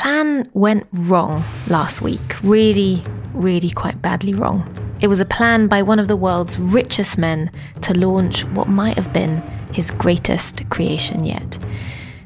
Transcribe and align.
plan 0.00 0.48
went 0.54 0.86
wrong 0.94 1.44
last 1.68 2.00
week. 2.00 2.42
Really, 2.42 3.04
really 3.34 3.68
quite 3.68 4.00
badly 4.00 4.32
wrong. 4.32 4.64
It 5.02 5.08
was 5.08 5.20
a 5.20 5.26
plan 5.26 5.66
by 5.66 5.82
one 5.82 5.98
of 5.98 6.08
the 6.08 6.16
world's 6.16 6.58
richest 6.58 7.18
men 7.18 7.50
to 7.82 7.92
launch 7.92 8.46
what 8.46 8.66
might 8.66 8.96
have 8.96 9.12
been 9.12 9.42
his 9.74 9.90
greatest 9.90 10.68
creation 10.70 11.26
yet. 11.26 11.58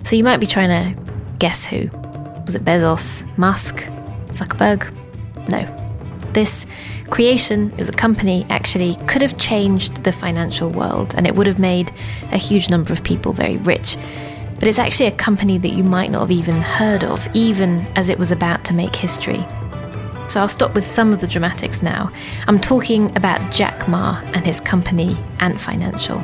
So 0.04 0.14
you 0.14 0.22
might 0.22 0.36
be 0.36 0.46
trying 0.46 0.68
to 0.68 1.02
guess 1.40 1.66
who. 1.66 1.88
Was 2.46 2.54
it 2.54 2.64
Bezos, 2.64 3.26
Musk, 3.36 3.78
Zuckerberg? 4.28 4.88
No. 5.48 5.66
This 6.32 6.66
creation, 7.10 7.72
it 7.72 7.78
was 7.78 7.88
a 7.88 7.92
company, 7.92 8.46
actually 8.50 8.94
could 9.08 9.20
have 9.20 9.36
changed 9.36 10.04
the 10.04 10.12
financial 10.12 10.70
world 10.70 11.12
and 11.16 11.26
it 11.26 11.34
would 11.34 11.48
have 11.48 11.58
made 11.58 11.90
a 12.30 12.38
huge 12.38 12.70
number 12.70 12.92
of 12.92 13.02
people 13.02 13.32
very 13.32 13.56
rich. 13.56 13.96
But 14.64 14.70
it's 14.70 14.78
actually 14.78 15.08
a 15.08 15.16
company 15.16 15.58
that 15.58 15.74
you 15.74 15.84
might 15.84 16.10
not 16.10 16.20
have 16.20 16.30
even 16.30 16.62
heard 16.62 17.04
of, 17.04 17.28
even 17.34 17.86
as 17.96 18.08
it 18.08 18.18
was 18.18 18.32
about 18.32 18.64
to 18.64 18.72
make 18.72 18.96
history. 18.96 19.46
So 20.28 20.40
I'll 20.40 20.48
stop 20.48 20.74
with 20.74 20.86
some 20.86 21.12
of 21.12 21.20
the 21.20 21.26
dramatics 21.26 21.82
now. 21.82 22.10
I'm 22.46 22.58
talking 22.58 23.14
about 23.14 23.52
Jack 23.52 23.86
Ma 23.88 24.22
and 24.32 24.46
his 24.46 24.60
company, 24.60 25.18
Ant 25.40 25.60
Financial. 25.60 26.18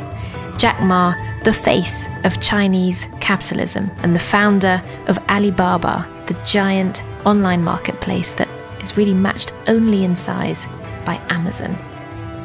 Jack 0.56 0.82
Ma, 0.82 1.14
the 1.44 1.52
face 1.52 2.08
of 2.24 2.41
Chinese 2.41 3.08
capitalism 3.20 3.91
and 3.98 4.16
the 4.16 4.20
founder 4.20 4.82
of 5.06 5.19
Alibaba, 5.28 6.08
the 6.27 6.42
giant 6.47 7.02
online 7.27 7.62
marketplace 7.62 8.32
that 8.36 8.48
is 8.80 8.97
really 8.97 9.12
matched 9.12 9.52
only 9.66 10.02
in 10.02 10.16
size 10.16 10.66
by 11.04 11.20
Amazon. 11.28 11.77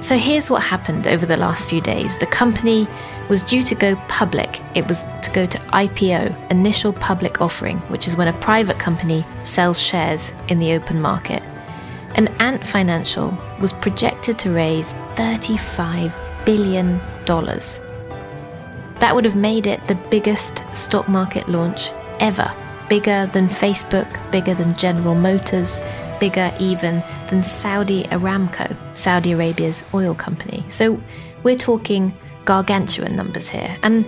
So 0.02 0.17
here's 0.17 0.49
what 0.49 0.61
happened 0.61 1.07
over 1.07 1.25
the 1.25 1.37
last 1.37 1.69
few 1.69 1.80
days. 1.80 2.17
The 2.17 2.27
company 2.27 2.85
was 3.29 3.41
due 3.41 3.63
to 3.63 3.75
go 3.75 3.95
public. 4.07 4.61
It 4.75 4.87
was 4.87 5.03
to 5.21 5.31
go 5.31 5.45
to 5.45 5.57
IPO, 5.57 6.51
initial 6.51 6.93
public 6.93 7.41
offering, 7.41 7.79
which 7.89 8.07
is 8.07 8.15
when 8.15 8.27
a 8.27 8.33
private 8.33 8.77
company 8.77 9.25
sells 9.43 9.81
shares 9.81 10.31
in 10.47 10.59
the 10.59 10.73
open 10.73 11.01
market. 11.01 11.41
And 12.15 12.29
Ant 12.39 12.65
Financial 12.65 13.37
was 13.59 13.73
projected 13.73 14.39
to 14.39 14.52
raise 14.52 14.93
$35 15.15 16.14
billion. 16.45 16.99
That 17.25 19.14
would 19.14 19.25
have 19.25 19.35
made 19.35 19.67
it 19.67 19.85
the 19.87 19.95
biggest 19.95 20.64
stock 20.75 21.08
market 21.08 21.49
launch 21.49 21.89
ever. 22.19 22.53
Bigger 22.87 23.30
than 23.33 23.49
Facebook, 23.49 24.08
bigger 24.31 24.53
than 24.53 24.77
General 24.77 25.15
Motors, 25.15 25.81
bigger 26.19 26.53
even 26.59 27.03
than 27.30 27.43
Saudi 27.43 28.03
Aramco, 28.05 28.77
Saudi 28.95 29.33
Arabia's 29.33 29.83
oil 29.93 30.14
company. 30.15 30.64
So 30.69 31.02
we're 31.43 31.58
talking 31.58 32.14
gargantuan 32.45 33.16
numbers 33.16 33.50
here. 33.50 33.78
And 33.83 34.06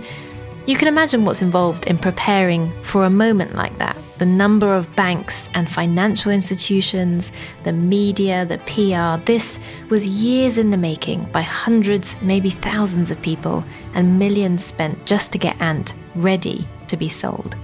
you 0.66 0.76
can 0.76 0.88
imagine 0.88 1.24
what's 1.24 1.40
involved 1.40 1.86
in 1.86 1.96
preparing 1.96 2.70
for 2.82 3.04
a 3.04 3.10
moment 3.10 3.54
like 3.54 3.78
that. 3.78 3.96
The 4.18 4.26
number 4.26 4.74
of 4.74 4.94
banks 4.96 5.48
and 5.54 5.70
financial 5.70 6.30
institutions, 6.30 7.32
the 7.64 7.72
media, 7.72 8.44
the 8.44 8.58
PR. 8.66 9.24
This 9.24 9.58
was 9.88 10.04
years 10.04 10.58
in 10.58 10.70
the 10.70 10.76
making 10.76 11.24
by 11.32 11.40
hundreds, 11.40 12.16
maybe 12.20 12.50
thousands 12.50 13.10
of 13.10 13.22
people, 13.22 13.64
and 13.94 14.18
millions 14.18 14.64
spent 14.64 15.06
just 15.06 15.32
to 15.32 15.38
get 15.38 15.58
Ant 15.60 15.94
ready 16.16 16.68
to 16.88 16.96
be 16.96 17.08
sold. 17.08 17.56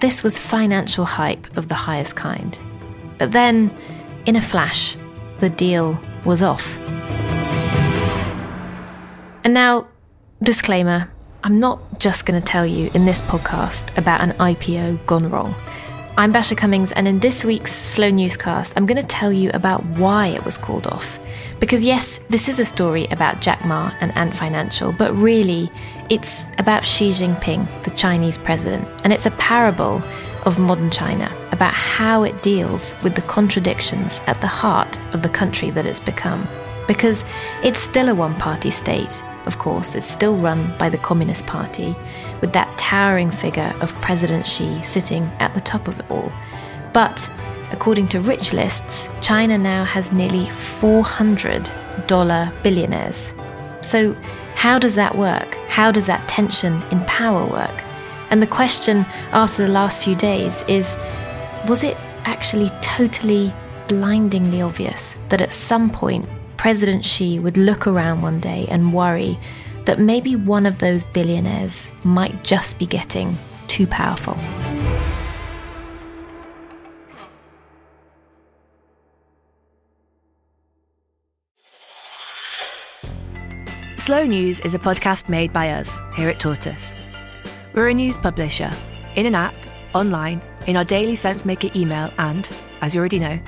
This 0.00 0.22
was 0.22 0.36
financial 0.36 1.04
hype 1.04 1.56
of 1.56 1.68
the 1.68 1.74
highest 1.74 2.16
kind. 2.16 2.60
But 3.18 3.32
then, 3.32 3.70
in 4.26 4.36
a 4.36 4.42
flash, 4.42 4.96
the 5.38 5.48
deal 5.48 5.98
was 6.24 6.42
off. 6.42 6.78
And 9.44 9.54
now, 9.54 9.88
disclaimer 10.42 11.10
I'm 11.44 11.60
not 11.60 11.98
just 11.98 12.24
going 12.24 12.40
to 12.40 12.46
tell 12.46 12.66
you 12.66 12.90
in 12.94 13.04
this 13.04 13.20
podcast 13.20 13.96
about 13.98 14.22
an 14.22 14.32
IPO 14.32 15.04
gone 15.06 15.28
wrong. 15.30 15.54
I'm 16.16 16.32
Basia 16.32 16.54
Cummings, 16.54 16.92
and 16.92 17.08
in 17.08 17.18
this 17.18 17.44
week's 17.44 17.72
Slow 17.72 18.10
Newscast, 18.10 18.74
I'm 18.76 18.84
going 18.84 19.00
to 19.00 19.06
tell 19.06 19.32
you 19.32 19.50
about 19.52 19.84
why 19.98 20.28
it 20.28 20.44
was 20.44 20.58
called 20.58 20.86
off. 20.86 21.18
Because, 21.60 21.84
yes, 21.84 22.20
this 22.28 22.46
is 22.48 22.58
a 22.58 22.64
story 22.64 23.06
about 23.06 23.40
Jack 23.40 23.64
Ma 23.64 23.94
and 24.00 24.14
Ant 24.16 24.36
Financial, 24.36 24.92
but 24.92 25.14
really, 25.14 25.70
it's 26.10 26.44
about 26.58 26.84
Xi 26.84 27.10
Jinping, 27.10 27.66
the 27.84 27.90
Chinese 27.90 28.36
president, 28.36 28.86
and 29.02 29.14
it's 29.14 29.26
a 29.26 29.30
parable 29.32 30.02
of 30.44 30.58
modern 30.58 30.90
China 30.90 31.30
about 31.52 31.72
how 31.74 32.22
it 32.22 32.42
deals 32.42 32.94
with 33.02 33.14
the 33.14 33.22
contradictions 33.22 34.20
at 34.26 34.40
the 34.40 34.46
heart 34.46 35.00
of 35.14 35.22
the 35.22 35.28
country 35.28 35.70
that 35.70 35.86
it's 35.86 36.00
become. 36.00 36.46
Because 36.86 37.24
it's 37.62 37.80
still 37.80 38.08
a 38.08 38.14
one 38.14 38.34
party 38.34 38.70
state, 38.70 39.22
of 39.46 39.58
course, 39.58 39.94
it's 39.94 40.06
still 40.06 40.36
run 40.36 40.72
by 40.78 40.88
the 40.88 40.98
Communist 40.98 41.46
Party, 41.46 41.94
with 42.40 42.52
that 42.52 42.76
towering 42.78 43.30
figure 43.30 43.74
of 43.80 43.94
President 43.96 44.46
Xi 44.46 44.82
sitting 44.82 45.24
at 45.38 45.54
the 45.54 45.60
top 45.60 45.88
of 45.88 45.98
it 46.00 46.10
all. 46.10 46.32
But 46.92 47.30
according 47.72 48.08
to 48.08 48.20
rich 48.20 48.52
lists, 48.52 49.08
China 49.20 49.56
now 49.58 49.84
has 49.84 50.12
nearly 50.12 50.48
400 50.50 51.70
dollar 52.06 52.52
billionaires. 52.62 53.34
So, 53.82 54.14
how 54.54 54.78
does 54.78 54.94
that 54.94 55.16
work? 55.16 55.54
How 55.68 55.90
does 55.90 56.06
that 56.06 56.26
tension 56.28 56.82
in 56.90 57.04
power 57.06 57.46
work? 57.46 57.84
And 58.30 58.42
the 58.42 58.46
question 58.46 59.06
after 59.32 59.62
the 59.62 59.68
last 59.68 60.04
few 60.04 60.14
days 60.14 60.62
is 60.68 60.96
was 61.66 61.84
it 61.84 61.96
actually 62.24 62.70
totally 62.80 63.52
blindingly 63.88 64.62
obvious 64.62 65.16
that 65.30 65.40
at 65.40 65.52
some 65.52 65.90
point 65.90 66.28
President 66.60 67.02
Xi 67.06 67.38
would 67.38 67.56
look 67.56 67.86
around 67.86 68.20
one 68.20 68.38
day 68.38 68.66
and 68.68 68.92
worry 68.92 69.38
that 69.86 69.98
maybe 69.98 70.36
one 70.36 70.66
of 70.66 70.76
those 70.76 71.04
billionaires 71.04 71.90
might 72.04 72.44
just 72.44 72.78
be 72.78 72.84
getting 72.84 73.34
too 73.66 73.86
powerful. 73.86 74.34
Slow 83.96 84.26
News 84.26 84.60
is 84.60 84.74
a 84.74 84.78
podcast 84.78 85.30
made 85.30 85.54
by 85.54 85.70
us 85.70 85.98
here 86.14 86.28
at 86.28 86.38
Tortoise. 86.38 86.94
We're 87.72 87.88
a 87.88 87.94
news 87.94 88.18
publisher 88.18 88.70
in 89.16 89.24
an 89.24 89.34
app, 89.34 89.54
online, 89.94 90.42
in 90.66 90.76
our 90.76 90.84
daily 90.84 91.14
SenseMaker 91.14 91.74
email, 91.74 92.12
and, 92.18 92.46
as 92.82 92.94
you 92.94 93.00
already 93.00 93.18
know, 93.18 93.40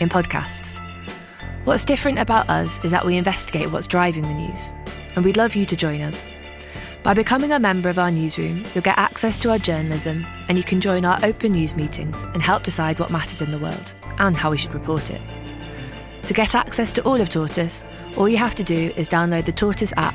in 0.00 0.08
podcasts. 0.08 0.80
What's 1.64 1.86
different 1.86 2.18
about 2.18 2.50
us 2.50 2.78
is 2.84 2.90
that 2.90 3.06
we 3.06 3.16
investigate 3.16 3.72
what's 3.72 3.86
driving 3.86 4.24
the 4.24 4.34
news, 4.34 4.74
and 5.16 5.24
we'd 5.24 5.38
love 5.38 5.54
you 5.54 5.64
to 5.64 5.74
join 5.74 6.02
us. 6.02 6.26
By 7.02 7.14
becoming 7.14 7.52
a 7.52 7.58
member 7.58 7.88
of 7.88 7.98
our 7.98 8.10
newsroom, 8.10 8.62
you'll 8.74 8.82
get 8.82 8.98
access 8.98 9.40
to 9.40 9.50
our 9.50 9.58
journalism, 9.58 10.26
and 10.50 10.58
you 10.58 10.64
can 10.64 10.82
join 10.82 11.06
our 11.06 11.18
open 11.24 11.52
news 11.52 11.74
meetings 11.74 12.24
and 12.24 12.42
help 12.42 12.64
decide 12.64 12.98
what 12.98 13.10
matters 13.10 13.40
in 13.40 13.50
the 13.50 13.58
world 13.58 13.94
and 14.18 14.36
how 14.36 14.50
we 14.50 14.58
should 14.58 14.74
report 14.74 15.10
it. 15.10 15.22
To 16.24 16.34
get 16.34 16.54
access 16.54 16.92
to 16.92 17.02
all 17.04 17.18
of 17.18 17.30
Tortoise, 17.30 17.86
all 18.18 18.28
you 18.28 18.36
have 18.36 18.54
to 18.56 18.62
do 18.62 18.92
is 18.94 19.08
download 19.08 19.46
the 19.46 19.52
Tortoise 19.52 19.94
app, 19.96 20.14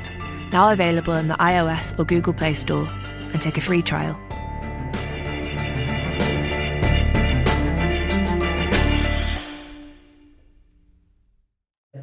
now 0.52 0.70
available 0.70 1.14
in 1.14 1.26
the 1.26 1.34
iOS 1.34 1.98
or 1.98 2.04
Google 2.04 2.32
Play 2.32 2.54
Store, 2.54 2.88
and 3.32 3.42
take 3.42 3.58
a 3.58 3.60
free 3.60 3.82
trial. 3.82 4.16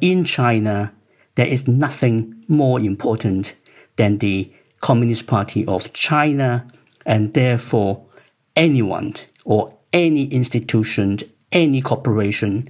In 0.00 0.24
China, 0.24 0.92
there 1.34 1.46
is 1.46 1.68
nothing 1.68 2.44
more 2.48 2.80
important 2.80 3.54
than 3.96 4.18
the 4.18 4.52
Communist 4.80 5.26
Party 5.26 5.66
of 5.66 5.92
China 5.92 6.66
And 7.08 7.32
therefore, 7.32 8.04
anyone 8.54 9.14
or 9.46 9.74
any 9.94 10.24
institution, 10.24 11.18
any 11.50 11.80
corporation 11.80 12.68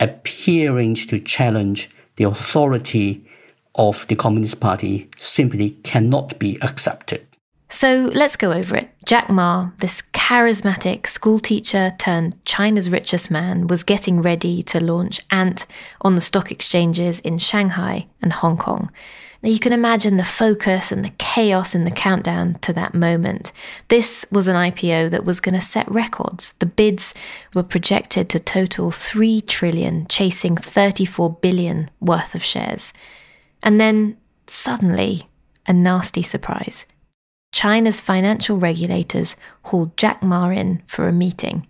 appearing 0.00 0.94
to 0.94 1.20
challenge 1.20 1.90
the 2.16 2.24
authority 2.24 3.26
of 3.74 4.06
the 4.08 4.16
Communist 4.16 4.58
Party 4.58 5.10
simply 5.18 5.72
cannot 5.82 6.38
be 6.38 6.58
accepted. 6.62 7.26
So 7.68 8.10
let's 8.14 8.36
go 8.36 8.52
over 8.52 8.74
it. 8.76 8.88
Jack 9.06 9.28
Ma, 9.28 9.70
this 9.78 10.00
charismatic 10.12 11.06
schoolteacher 11.06 11.94
turned 11.98 12.42
China's 12.46 12.88
richest 12.88 13.30
man, 13.30 13.66
was 13.66 13.82
getting 13.82 14.22
ready 14.22 14.62
to 14.62 14.82
launch 14.82 15.20
Ant 15.30 15.66
on 16.00 16.14
the 16.14 16.22
stock 16.22 16.50
exchanges 16.50 17.20
in 17.20 17.36
Shanghai 17.36 18.06
and 18.22 18.32
Hong 18.32 18.56
Kong. 18.56 18.90
Now 19.42 19.50
you 19.50 19.58
can 19.58 19.74
imagine 19.74 20.16
the 20.16 20.24
focus 20.24 20.90
and 20.90 21.04
the 21.04 21.12
chaos 21.18 21.74
in 21.74 21.84
the 21.84 21.90
countdown 21.90 22.54
to 22.62 22.72
that 22.72 22.94
moment. 22.94 23.52
This 23.88 24.24
was 24.32 24.48
an 24.48 24.56
IPO 24.56 25.10
that 25.10 25.26
was 25.26 25.38
going 25.38 25.54
to 25.54 25.60
set 25.60 25.90
records. 25.90 26.54
The 26.60 26.66
bids 26.66 27.12
were 27.52 27.62
projected 27.62 28.30
to 28.30 28.40
total 28.40 28.90
3 28.90 29.42
trillion, 29.42 30.06
chasing 30.06 30.56
34 30.56 31.30
billion 31.42 31.90
worth 32.00 32.34
of 32.34 32.42
shares. 32.42 32.94
And 33.62 33.78
then 33.78 34.16
suddenly, 34.46 35.28
a 35.66 35.74
nasty 35.74 36.22
surprise. 36.22 36.86
China's 37.54 38.00
financial 38.00 38.58
regulators 38.58 39.36
hauled 39.62 39.96
Jack 39.96 40.24
Ma 40.24 40.48
in 40.48 40.82
for 40.88 41.06
a 41.06 41.12
meeting. 41.12 41.64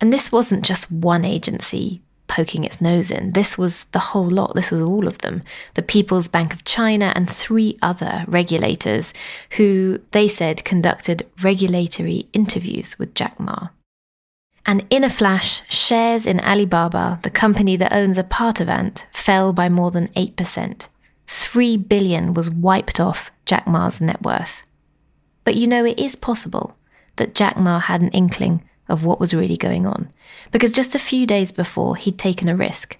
And 0.00 0.12
this 0.12 0.32
wasn't 0.32 0.64
just 0.64 0.90
one 0.90 1.24
agency 1.24 2.02
poking 2.26 2.64
its 2.64 2.80
nose 2.80 3.12
in. 3.12 3.30
This 3.30 3.56
was 3.56 3.84
the 3.92 4.00
whole 4.00 4.28
lot. 4.28 4.56
This 4.56 4.72
was 4.72 4.82
all 4.82 5.06
of 5.06 5.18
them. 5.18 5.44
The 5.74 5.82
People's 5.82 6.26
Bank 6.26 6.52
of 6.52 6.64
China 6.64 7.12
and 7.14 7.30
three 7.30 7.78
other 7.80 8.24
regulators 8.26 9.12
who 9.50 10.00
they 10.10 10.26
said 10.26 10.64
conducted 10.64 11.24
regulatory 11.40 12.26
interviews 12.32 12.98
with 12.98 13.14
Jack 13.14 13.38
Ma. 13.38 13.68
And 14.66 14.84
in 14.90 15.04
a 15.04 15.08
flash, 15.08 15.62
shares 15.72 16.26
in 16.26 16.40
Alibaba, 16.40 17.20
the 17.22 17.30
company 17.30 17.76
that 17.76 17.92
owns 17.92 18.18
a 18.18 18.24
part 18.24 18.60
of 18.60 18.68
Ant, 18.68 19.06
fell 19.12 19.52
by 19.52 19.68
more 19.68 19.92
than 19.92 20.08
8%. 20.08 20.88
3 21.26 21.76
billion 21.76 22.34
was 22.34 22.50
wiped 22.50 23.00
off 23.00 23.30
Jack 23.44 23.66
Ma's 23.66 24.00
net 24.00 24.22
worth. 24.22 24.62
But 25.44 25.54
you 25.54 25.66
know, 25.66 25.84
it 25.84 25.98
is 25.98 26.16
possible 26.16 26.76
that 27.16 27.34
Jack 27.34 27.56
Ma 27.56 27.78
had 27.78 28.02
an 28.02 28.10
inkling 28.10 28.62
of 28.88 29.04
what 29.04 29.20
was 29.20 29.34
really 29.34 29.56
going 29.56 29.86
on, 29.86 30.10
because 30.52 30.72
just 30.72 30.94
a 30.94 31.00
few 31.00 31.26
days 31.26 31.50
before, 31.50 31.96
he'd 31.96 32.18
taken 32.18 32.48
a 32.48 32.56
risk. 32.56 32.96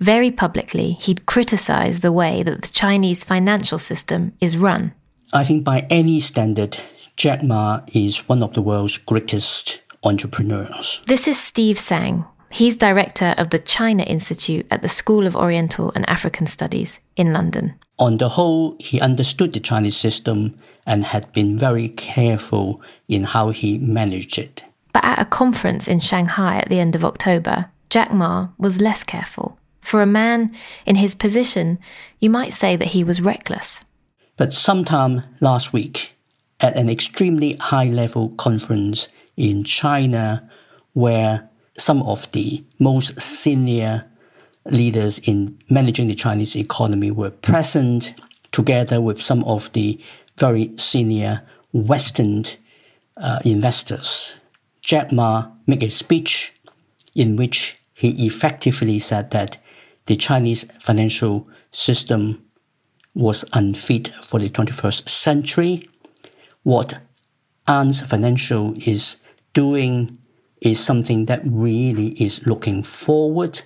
Very 0.00 0.30
publicly, 0.30 0.92
he'd 0.92 1.26
criticized 1.26 2.02
the 2.02 2.12
way 2.12 2.42
that 2.42 2.62
the 2.62 2.68
Chinese 2.68 3.24
financial 3.24 3.78
system 3.78 4.32
is 4.40 4.56
run. 4.56 4.92
I 5.32 5.44
think 5.44 5.64
by 5.64 5.86
any 5.90 6.20
standard, 6.20 6.76
Jack 7.16 7.42
Ma 7.42 7.80
is 7.92 8.28
one 8.28 8.42
of 8.42 8.54
the 8.54 8.62
world's 8.62 8.98
greatest 8.98 9.82
entrepreneurs. 10.02 11.00
This 11.06 11.26
is 11.26 11.40
Steve 11.40 11.78
Tsang. 11.78 12.24
He's 12.50 12.76
director 12.76 13.34
of 13.38 13.50
the 13.50 13.58
China 13.58 14.04
Institute 14.04 14.66
at 14.70 14.82
the 14.82 14.88
School 14.88 15.26
of 15.26 15.34
Oriental 15.34 15.90
and 15.96 16.08
African 16.08 16.46
Studies 16.46 17.00
in 17.16 17.32
London. 17.32 17.74
On 17.98 18.18
the 18.18 18.28
whole, 18.28 18.76
he 18.80 19.00
understood 19.00 19.52
the 19.52 19.60
Chinese 19.60 19.96
system 19.96 20.56
and 20.86 21.04
had 21.04 21.32
been 21.32 21.56
very 21.56 21.88
careful 21.90 22.82
in 23.08 23.24
how 23.24 23.50
he 23.50 23.78
managed 23.78 24.38
it. 24.38 24.64
But 24.92 25.04
at 25.04 25.20
a 25.20 25.24
conference 25.24 25.88
in 25.88 26.00
Shanghai 26.00 26.58
at 26.58 26.68
the 26.68 26.80
end 26.80 26.94
of 26.94 27.04
October, 27.04 27.70
Jack 27.90 28.12
Ma 28.12 28.48
was 28.58 28.80
less 28.80 29.04
careful. 29.04 29.58
For 29.80 30.02
a 30.02 30.06
man 30.06 30.54
in 30.86 30.96
his 30.96 31.14
position, 31.14 31.78
you 32.18 32.30
might 32.30 32.52
say 32.52 32.76
that 32.76 32.88
he 32.88 33.04
was 33.04 33.20
reckless. 33.20 33.84
But 34.36 34.52
sometime 34.52 35.22
last 35.40 35.72
week, 35.72 36.14
at 36.60 36.76
an 36.76 36.88
extremely 36.88 37.54
high 37.54 37.86
level 37.88 38.30
conference 38.30 39.08
in 39.36 39.64
China, 39.64 40.48
where 40.92 41.48
some 41.76 42.02
of 42.02 42.30
the 42.32 42.64
most 42.78 43.20
senior 43.20 44.10
leaders 44.66 45.18
in 45.20 45.58
managing 45.68 46.08
the 46.08 46.14
Chinese 46.14 46.56
economy 46.56 47.10
were 47.10 47.30
present, 47.30 48.14
together 48.52 49.00
with 49.00 49.20
some 49.20 49.44
of 49.44 49.72
the 49.72 50.00
very 50.38 50.72
senior 50.76 51.42
Western 51.72 52.44
uh, 53.16 53.40
investors. 53.44 54.36
Jack 54.80 55.12
Ma 55.12 55.50
made 55.66 55.82
a 55.82 55.90
speech 55.90 56.52
in 57.14 57.36
which 57.36 57.78
he 57.94 58.26
effectively 58.26 58.98
said 58.98 59.30
that 59.30 59.58
the 60.06 60.16
Chinese 60.16 60.64
financial 60.80 61.48
system 61.70 62.44
was 63.14 63.44
unfit 63.52 64.08
for 64.26 64.38
the 64.40 64.50
21st 64.50 65.08
century. 65.08 65.88
What 66.64 66.98
Ant 67.66 67.96
Financial 67.96 68.74
is 68.86 69.16
doing 69.52 70.18
is 70.60 70.84
something 70.84 71.26
that 71.26 71.42
really 71.44 72.08
is 72.22 72.46
looking 72.46 72.82
forward 72.82 73.62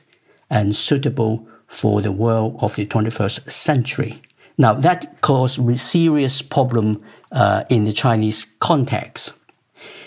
and 0.51 0.75
suitable 0.75 1.47
for 1.67 2.01
the 2.01 2.13
world 2.13 2.59
of 2.63 2.75
the 2.77 2.87
21st 2.87 3.51
century. 3.51 4.23
Now, 4.57 4.73
that 4.73 5.21
caused 5.21 5.61
serious 5.79 6.43
problem 6.43 7.03
uh, 7.31 7.65
in 7.69 7.85
the 7.85 7.93
Chinese 7.93 8.47
context. 8.59 9.35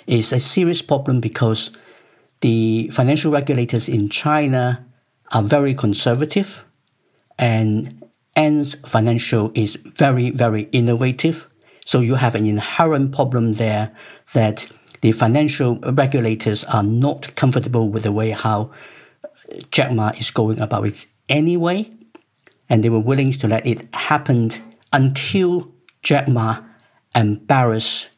It's 0.07 0.31
a 0.33 0.39
serious 0.39 0.81
problem 0.81 1.21
because 1.21 1.71
the 2.41 2.89
financial 2.91 3.31
regulators 3.31 3.87
in 3.87 4.09
China 4.09 4.85
are 5.31 5.43
very 5.43 5.73
conservative 5.73 6.65
and 7.37 8.03
Ant 8.35 8.75
Financial 8.85 9.51
is 9.55 9.77
very, 9.97 10.31
very 10.31 10.63
innovative. 10.71 11.47
So 11.85 12.01
you 12.01 12.15
have 12.15 12.35
an 12.35 12.45
inherent 12.45 13.13
problem 13.13 13.53
there 13.53 13.91
that 14.33 14.67
the 15.01 15.11
financial 15.11 15.77
regulators 15.79 16.63
are 16.65 16.83
not 16.83 17.35
comfortable 17.35 17.89
with 17.89 18.03
the 18.03 18.11
way 18.11 18.31
how 18.31 18.71
Jack 19.71 19.91
Ma 19.91 20.09
is 20.17 20.31
going 20.31 20.59
about 20.59 20.85
it 20.85 21.05
anyway, 21.29 21.91
and 22.69 22.83
they 22.83 22.89
were 22.89 22.99
willing 22.99 23.31
to 23.31 23.47
let 23.47 23.65
it 23.65 23.87
happen 23.93 24.49
until 24.93 25.71
Jack 26.03 26.27
Ma 26.27 26.61
embarrassed 27.15 28.09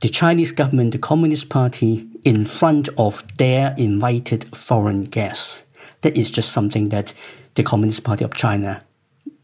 the 0.00 0.08
Chinese 0.08 0.52
government, 0.52 0.92
the 0.92 0.98
Communist 0.98 1.48
Party, 1.48 2.06
in 2.24 2.44
front 2.44 2.88
of 2.98 3.24
their 3.38 3.74
invited 3.78 4.54
foreign 4.56 5.02
guests. 5.02 5.64
That 6.02 6.16
is 6.16 6.30
just 6.30 6.52
something 6.52 6.90
that 6.90 7.14
the 7.54 7.62
Communist 7.62 8.04
Party 8.04 8.24
of 8.24 8.34
China 8.34 8.82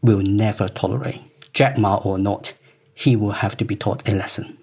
will 0.03 0.21
never 0.21 0.67
tolerate. 0.67 1.21
Jack 1.53 1.77
Ma 1.77 1.95
or 1.95 2.19
not, 2.19 2.53
he 2.93 3.15
will 3.15 3.31
have 3.31 3.57
to 3.57 3.65
be 3.65 3.75
taught 3.75 4.07
a 4.07 4.13
lesson. 4.13 4.57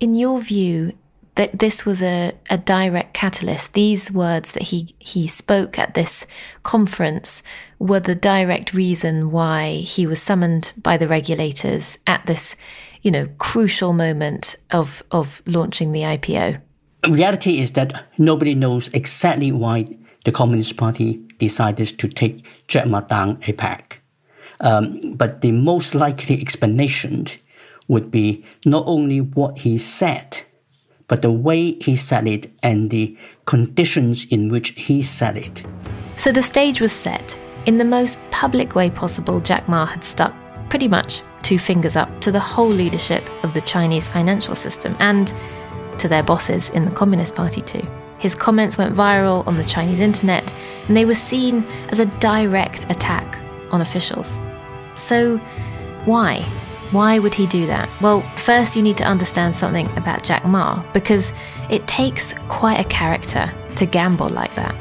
In 0.00 0.14
your 0.14 0.40
view, 0.40 0.92
that 1.36 1.58
this 1.58 1.84
was 1.84 2.02
a, 2.02 2.32
a 2.48 2.58
direct 2.58 3.12
catalyst. 3.12 3.72
These 3.72 4.12
words 4.12 4.52
that 4.52 4.64
he, 4.64 4.94
he 4.98 5.26
spoke 5.26 5.78
at 5.78 5.94
this 5.94 6.26
conference 6.62 7.42
were 7.78 8.00
the 8.00 8.14
direct 8.14 8.72
reason 8.72 9.30
why 9.30 9.78
he 9.78 10.06
was 10.06 10.22
summoned 10.22 10.72
by 10.76 10.96
the 10.96 11.08
regulators 11.08 11.98
at 12.06 12.24
this, 12.26 12.54
you 13.02 13.10
know, 13.10 13.28
crucial 13.38 13.92
moment 13.92 14.56
of, 14.70 15.02
of 15.10 15.42
launching 15.46 15.92
the 15.92 16.02
IPO. 16.02 16.60
reality 17.10 17.60
is 17.60 17.72
that 17.72 18.06
nobody 18.16 18.54
knows 18.54 18.88
exactly 18.88 19.52
why 19.52 19.84
the 20.24 20.32
Communist 20.32 20.76
Party 20.76 21.20
decided 21.38 21.88
to 21.98 22.08
take 22.08 22.44
Jack 22.68 22.86
Ma 22.86 23.00
down 23.00 23.38
a. 23.46 24.00
Um, 24.60 25.00
but 25.16 25.40
the 25.40 25.52
most 25.52 25.94
likely 25.94 26.40
explanation 26.40 27.26
would 27.88 28.10
be 28.10 28.44
not 28.64 28.84
only 28.86 29.20
what 29.20 29.58
he 29.58 29.76
said, 29.76 30.42
but 31.08 31.22
the 31.22 31.30
way 31.30 31.72
he 31.80 31.96
said 31.96 32.26
it 32.26 32.46
and 32.62 32.90
the 32.90 33.16
conditions 33.46 34.26
in 34.30 34.48
which 34.48 34.70
he 34.70 35.02
said 35.02 35.38
it. 35.38 35.64
So 36.16 36.32
the 36.32 36.42
stage 36.42 36.80
was 36.80 36.92
set. 36.92 37.38
In 37.66 37.78
the 37.78 37.84
most 37.84 38.18
public 38.30 38.74
way 38.74 38.90
possible, 38.90 39.40
Jack 39.40 39.68
Ma 39.68 39.86
had 39.86 40.04
stuck 40.04 40.34
pretty 40.68 40.88
much 40.88 41.22
two 41.42 41.58
fingers 41.58 41.96
up 41.96 42.20
to 42.20 42.32
the 42.32 42.40
whole 42.40 42.68
leadership 42.68 43.28
of 43.44 43.54
the 43.54 43.60
Chinese 43.60 44.08
financial 44.08 44.54
system 44.54 44.96
and 44.98 45.32
to 45.98 46.08
their 46.08 46.22
bosses 46.22 46.70
in 46.70 46.84
the 46.84 46.90
Communist 46.90 47.34
Party, 47.34 47.62
too. 47.62 47.86
His 48.18 48.34
comments 48.34 48.78
went 48.78 48.94
viral 48.94 49.46
on 49.46 49.56
the 49.56 49.64
Chinese 49.64 50.00
internet, 50.00 50.54
and 50.88 50.96
they 50.96 51.04
were 51.04 51.14
seen 51.14 51.64
as 51.90 51.98
a 51.98 52.06
direct 52.06 52.90
attack 52.90 53.38
on 53.70 53.80
officials. 53.80 54.40
So, 54.94 55.38
why? 56.06 56.46
Why 56.94 57.18
would 57.18 57.34
he 57.34 57.48
do 57.48 57.66
that? 57.66 57.88
Well, 58.00 58.22
first, 58.36 58.76
you 58.76 58.82
need 58.82 58.96
to 58.98 59.04
understand 59.04 59.56
something 59.56 59.90
about 59.96 60.22
Jack 60.22 60.44
Ma, 60.44 60.80
because 60.92 61.32
it 61.68 61.88
takes 61.88 62.34
quite 62.46 62.78
a 62.78 62.88
character 62.88 63.52
to 63.74 63.84
gamble 63.84 64.28
like 64.28 64.54
that. 64.54 64.76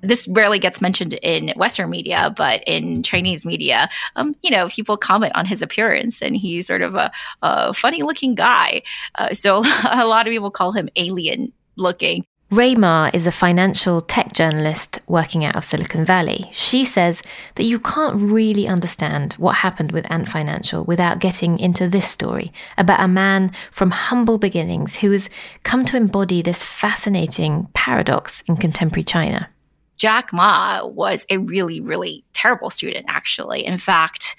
this 0.00 0.26
rarely 0.28 0.58
gets 0.58 0.80
mentioned 0.80 1.12
in 1.22 1.50
Western 1.50 1.90
media, 1.90 2.32
but 2.34 2.64
in 2.66 3.02
Chinese 3.02 3.44
media, 3.44 3.90
um, 4.16 4.34
you 4.42 4.50
know, 4.50 4.68
people 4.68 4.96
comment 4.96 5.32
on 5.36 5.44
his 5.44 5.60
appearance, 5.62 6.22
and 6.22 6.34
he's 6.34 6.66
sort 6.66 6.82
of 6.82 6.94
a, 6.94 7.12
a 7.42 7.74
funny-looking 7.74 8.34
guy. 8.34 8.82
Uh, 9.16 9.34
so 9.34 9.58
a 9.90 10.06
lot 10.06 10.26
of 10.26 10.30
people 10.32 10.50
call 10.50 10.72
him 10.72 10.88
alien 10.96 11.52
looking. 11.76 12.24
Rui 12.50 12.74
Ma 12.76 13.10
is 13.12 13.26
a 13.26 13.30
financial 13.30 14.00
tech 14.00 14.32
journalist 14.32 15.02
working 15.06 15.44
out 15.44 15.54
of 15.54 15.64
Silicon 15.64 16.06
Valley. 16.06 16.44
She 16.50 16.82
says 16.82 17.22
that 17.56 17.64
you 17.64 17.78
can't 17.78 18.16
really 18.18 18.66
understand 18.66 19.34
what 19.34 19.56
happened 19.56 19.92
with 19.92 20.10
Ant 20.10 20.30
Financial 20.30 20.82
without 20.82 21.18
getting 21.18 21.58
into 21.58 21.90
this 21.90 22.08
story 22.08 22.50
about 22.78 23.00
a 23.00 23.06
man 23.06 23.52
from 23.70 23.90
humble 23.90 24.38
beginnings 24.38 24.96
who 24.96 25.10
has 25.10 25.28
come 25.62 25.84
to 25.84 25.98
embody 25.98 26.40
this 26.40 26.64
fascinating 26.64 27.68
paradox 27.74 28.42
in 28.46 28.56
contemporary 28.56 29.04
China. 29.04 29.50
Jack 29.98 30.32
Ma 30.32 30.86
was 30.86 31.26
a 31.28 31.36
really, 31.36 31.82
really 31.82 32.24
terrible 32.32 32.70
student, 32.70 33.04
actually. 33.10 33.66
In 33.66 33.76
fact, 33.76 34.36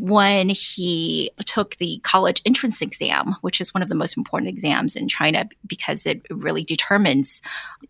when 0.00 0.48
he 0.48 1.30
took 1.44 1.76
the 1.76 2.00
college 2.02 2.42
entrance 2.44 2.82
exam, 2.82 3.34
which 3.40 3.60
is 3.60 3.74
one 3.74 3.82
of 3.82 3.88
the 3.88 3.94
most 3.94 4.16
important 4.16 4.48
exams 4.48 4.96
in 4.96 5.08
China 5.08 5.48
because 5.66 6.06
it 6.06 6.22
really 6.30 6.64
determines 6.64 7.42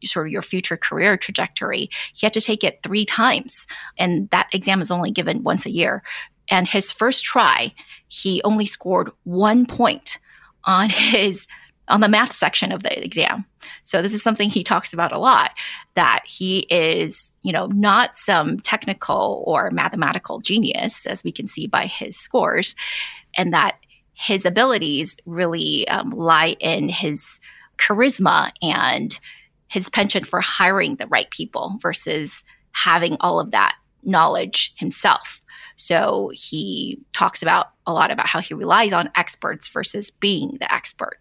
sort 0.05 0.27
of 0.27 0.33
your 0.33 0.43
future 0.43 0.77
career 0.77 1.17
trajectory, 1.17 1.91
he 2.15 2.27
had 2.27 2.33
to 2.33 2.41
take 2.41 2.65
it 2.65 2.83
three 2.83 3.05
times. 3.05 3.67
And 3.99 4.29
that 4.31 4.49
exam 4.53 4.81
is 4.81 4.91
only 4.91 5.11
given 5.11 5.43
once 5.43 5.67
a 5.67 5.71
year. 5.71 6.03
And 6.51 6.67
his 6.67 6.93
first 6.93 7.25
try, 7.25 7.75
he 8.09 8.41
only 8.43 8.67
scored 8.67 9.11
one 9.25 9.67
point 9.67 10.19
on 10.65 10.89
his 10.89 11.47
on 11.89 12.01
the 12.01 12.09
math 12.09 12.33
section 12.33 12.73
of 12.73 12.83
the 12.83 13.05
exam. 13.05 13.45
So 13.83 14.03
this 14.03 14.15
is 14.15 14.23
something 14.23 14.49
he 14.49 14.63
talks 14.63 14.93
about 14.93 15.13
a 15.13 15.19
lot 15.19 15.53
that 15.95 16.23
he 16.27 16.61
is, 16.71 17.33
you 17.43 17.53
know, 17.53 17.67
not 17.67 18.17
some 18.17 18.59
technical 18.61 19.45
or 19.47 19.71
mathematical 19.71 20.41
genius 20.41 21.07
as 21.07 21.25
we 21.25 21.33
can 21.33 21.47
see 21.47 21.67
by 21.67 21.87
his 21.87 22.17
scores 22.17 22.75
and 23.37 23.53
that 23.53 23.77
his 24.15 24.45
abilities 24.45 25.17
really 25.27 25.87
um, 25.89 26.11
lie 26.11 26.57
in 26.61 26.89
his 26.89 27.41
charisma 27.79 28.51
and 28.63 29.19
his 29.69 29.89
penchant 29.89 30.27
for 30.27 30.41
hiring 30.41 30.97
the 30.97 31.07
right 31.07 31.31
people 31.31 31.77
versus 31.81 32.43
having 32.73 33.17
all 33.21 33.39
of 33.39 33.53
that 33.53 33.77
knowledge 34.03 34.73
himself. 34.77 35.41
So 35.77 36.31
he 36.35 37.01
talks 37.13 37.43
about 37.43 37.71
a 37.87 37.93
lot 37.93 38.11
about 38.11 38.27
how 38.27 38.41
he 38.41 38.55
relies 38.55 38.93
on 38.93 39.11
experts 39.15 39.69
versus 39.69 40.11
being 40.11 40.57
the 40.59 40.73
expert. 40.73 41.19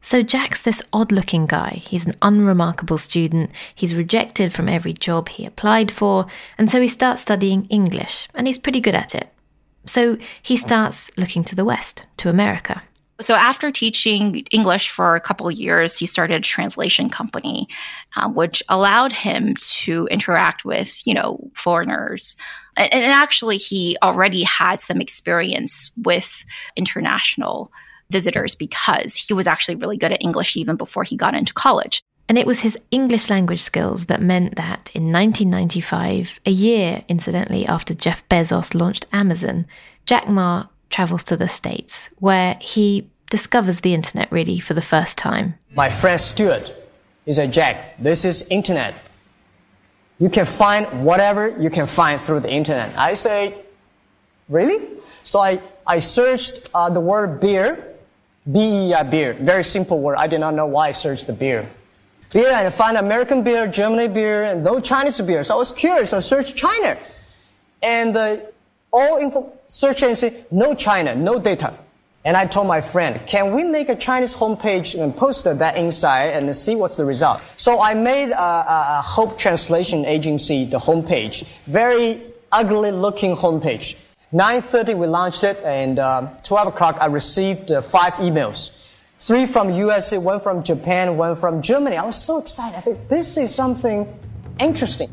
So 0.00 0.22
Jack's 0.22 0.62
this 0.62 0.82
odd 0.92 1.12
looking 1.12 1.46
guy. 1.46 1.80
He's 1.82 2.06
an 2.06 2.14
unremarkable 2.22 2.98
student. 2.98 3.50
He's 3.74 3.94
rejected 3.94 4.52
from 4.52 4.68
every 4.68 4.94
job 4.94 5.28
he 5.28 5.44
applied 5.44 5.90
for. 5.90 6.26
And 6.56 6.70
so 6.70 6.80
he 6.80 6.88
starts 6.88 7.22
studying 7.22 7.66
English, 7.66 8.28
and 8.34 8.46
he's 8.46 8.58
pretty 8.58 8.80
good 8.80 8.94
at 8.94 9.14
it. 9.14 9.28
So 9.86 10.16
he 10.42 10.56
starts 10.56 11.10
looking 11.18 11.44
to 11.44 11.54
the 11.54 11.64
West, 11.64 12.06
to 12.18 12.28
America. 12.28 12.82
So 13.20 13.34
after 13.34 13.70
teaching 13.70 14.46
English 14.50 14.88
for 14.88 15.14
a 15.14 15.20
couple 15.20 15.50
years, 15.50 15.98
he 15.98 16.06
started 16.06 16.36
a 16.36 16.40
translation 16.40 17.10
company, 17.10 17.68
um, 18.16 18.34
which 18.34 18.62
allowed 18.70 19.12
him 19.12 19.54
to 19.82 20.06
interact 20.10 20.64
with, 20.64 21.06
you 21.06 21.12
know, 21.12 21.50
foreigners. 21.54 22.36
And, 22.76 22.92
and 22.94 23.12
actually, 23.12 23.58
he 23.58 23.98
already 24.02 24.44
had 24.44 24.80
some 24.80 25.02
experience 25.02 25.92
with 25.98 26.46
international 26.76 27.70
visitors 28.10 28.54
because 28.54 29.14
he 29.14 29.32
was 29.32 29.46
actually 29.46 29.76
really 29.76 29.96
good 29.96 30.12
at 30.12 30.22
English 30.22 30.56
even 30.56 30.76
before 30.76 31.04
he 31.04 31.16
got 31.16 31.34
into 31.34 31.54
college. 31.54 32.02
And 32.30 32.38
it 32.38 32.46
was 32.46 32.60
his 32.60 32.78
English 32.92 33.28
language 33.28 33.60
skills 33.60 34.06
that 34.06 34.22
meant 34.22 34.54
that 34.54 34.92
in 34.94 35.12
1995, 35.12 36.38
a 36.46 36.50
year 36.52 37.02
incidentally 37.08 37.66
after 37.66 37.92
Jeff 37.92 38.26
Bezos 38.28 38.72
launched 38.72 39.06
Amazon, 39.12 39.66
Jack 40.06 40.28
Ma 40.28 40.66
travels 40.90 41.24
to 41.24 41.36
the 41.36 41.48
States 41.48 42.08
where 42.20 42.56
he 42.60 43.10
discovers 43.30 43.80
the 43.80 43.94
internet 43.94 44.30
really 44.30 44.60
for 44.60 44.74
the 44.74 44.82
first 44.82 45.18
time. 45.18 45.54
My 45.74 45.90
friend 45.90 46.20
Stuart, 46.20 46.70
he 47.24 47.32
said, 47.32 47.52
Jack, 47.52 47.96
this 47.98 48.24
is 48.24 48.46
internet. 48.50 48.94
You 50.20 50.30
can 50.30 50.46
find 50.46 51.04
whatever 51.04 51.60
you 51.60 51.70
can 51.70 51.86
find 51.86 52.20
through 52.20 52.40
the 52.40 52.50
internet. 52.50 52.96
I 52.96 53.14
say, 53.14 53.54
really? 54.48 54.86
So 55.24 55.40
I, 55.40 55.60
I 55.84 55.98
searched 55.98 56.68
uh, 56.74 56.90
the 56.90 57.00
word 57.00 57.40
beer 57.40 57.89
Beer. 58.52 59.34
Very 59.34 59.64
simple 59.64 60.00
word. 60.00 60.16
I 60.16 60.26
did 60.26 60.40
not 60.40 60.54
know 60.54 60.66
why 60.66 60.88
I 60.88 60.92
searched 60.92 61.26
the 61.26 61.32
beer. 61.32 61.68
Beer, 62.32 62.48
and 62.48 62.66
I 62.66 62.70
found 62.70 62.96
American 62.96 63.42
beer, 63.42 63.66
Germany 63.66 64.08
beer, 64.08 64.44
and 64.44 64.62
no 64.62 64.80
Chinese 64.80 65.20
beer. 65.20 65.42
So 65.44 65.54
I 65.54 65.56
was 65.56 65.72
curious. 65.72 66.12
I 66.12 66.20
searched 66.20 66.56
China. 66.56 66.96
And 67.82 68.16
uh, 68.16 68.36
all 68.92 69.18
info, 69.18 69.52
search 69.68 70.02
agency, 70.02 70.34
no 70.50 70.74
China, 70.74 71.14
no 71.14 71.38
data. 71.38 71.74
And 72.24 72.36
I 72.36 72.46
told 72.46 72.66
my 72.66 72.82
friend, 72.82 73.18
can 73.26 73.54
we 73.54 73.64
make 73.64 73.88
a 73.88 73.96
Chinese 73.96 74.36
homepage 74.36 75.00
and 75.00 75.16
post 75.16 75.44
that 75.44 75.76
inside 75.76 76.26
and 76.26 76.54
see 76.54 76.76
what's 76.76 76.98
the 76.98 77.04
result? 77.04 77.40
So 77.56 77.80
I 77.80 77.94
made 77.94 78.30
a, 78.30 78.38
a 78.38 79.02
Hope 79.02 79.38
Translation 79.38 80.04
Agency 80.04 80.66
the 80.66 80.78
homepage. 80.78 81.44
Very 81.64 82.20
ugly 82.52 82.90
looking 82.90 83.34
homepage. 83.34 83.96
9.30 84.32 84.96
we 84.96 85.08
launched 85.08 85.42
it 85.42 85.58
and 85.64 85.98
uh, 85.98 86.28
12 86.44 86.68
o'clock 86.68 86.98
I 87.00 87.06
received 87.06 87.72
uh, 87.72 87.82
five 87.82 88.12
emails. 88.14 88.70
Three 89.16 89.44
from 89.44 89.70
USA, 89.70 90.18
one 90.18 90.38
from 90.38 90.62
Japan, 90.62 91.16
one 91.16 91.34
from 91.34 91.60
Germany. 91.60 91.96
I 91.96 92.06
was 92.06 92.22
so 92.22 92.38
excited. 92.38 92.76
I 92.76 92.80
think 92.80 93.08
this 93.08 93.36
is 93.36 93.52
something 93.52 94.06
interesting. 94.60 95.12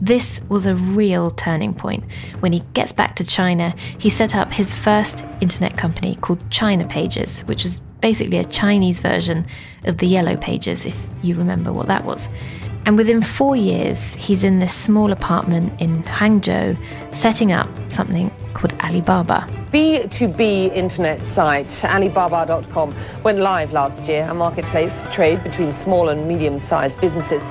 This 0.00 0.40
was 0.48 0.66
a 0.66 0.76
real 0.76 1.30
turning 1.30 1.74
point. 1.74 2.04
When 2.40 2.52
he 2.52 2.60
gets 2.74 2.92
back 2.92 3.16
to 3.16 3.24
China, 3.24 3.74
he 3.98 4.08
set 4.08 4.36
up 4.36 4.52
his 4.52 4.72
first 4.72 5.24
internet 5.40 5.76
company 5.76 6.14
called 6.20 6.48
China 6.50 6.86
Pages, 6.86 7.40
which 7.42 7.64
was 7.64 7.80
basically 8.00 8.38
a 8.38 8.44
Chinese 8.44 9.00
version 9.00 9.46
of 9.84 9.98
the 9.98 10.06
Yellow 10.06 10.36
Pages, 10.36 10.86
if 10.86 10.96
you 11.22 11.34
remember 11.34 11.72
what 11.72 11.88
that 11.88 12.04
was. 12.04 12.28
And 12.86 12.98
within 12.98 13.22
four 13.22 13.56
years, 13.56 14.14
he's 14.14 14.44
in 14.44 14.58
this 14.58 14.74
small 14.74 15.10
apartment 15.10 15.80
in 15.80 16.02
Hangzhou 16.02 16.76
setting 17.14 17.50
up 17.50 17.68
something 17.90 18.30
called 18.52 18.74
Alibaba. 18.80 19.48
B2B 19.72 20.74
internet 20.74 21.24
site 21.24 21.82
Alibaba.com 21.84 22.94
went 23.22 23.38
live 23.38 23.72
last 23.72 24.06
year, 24.06 24.26
a 24.28 24.34
marketplace 24.34 25.00
for 25.00 25.10
trade 25.12 25.42
between 25.42 25.72
small 25.72 26.10
and 26.10 26.28
medium 26.28 26.58
sized 26.58 27.00
businesses. 27.00 27.42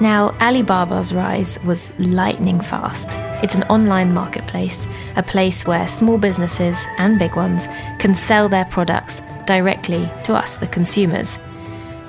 Now, 0.00 0.34
Alibaba's 0.40 1.14
rise 1.14 1.58
was 1.64 1.92
lightning 1.98 2.60
fast. 2.60 3.16
It's 3.42 3.54
an 3.54 3.62
online 3.64 4.12
marketplace, 4.12 4.86
a 5.16 5.22
place 5.22 5.66
where 5.66 5.88
small 5.88 6.18
businesses 6.18 6.76
and 6.98 7.18
big 7.18 7.36
ones 7.36 7.66
can 7.98 8.14
sell 8.14 8.48
their 8.48 8.64
products 8.66 9.22
directly 9.46 10.10
to 10.24 10.34
us, 10.34 10.56
the 10.56 10.66
consumers. 10.66 11.38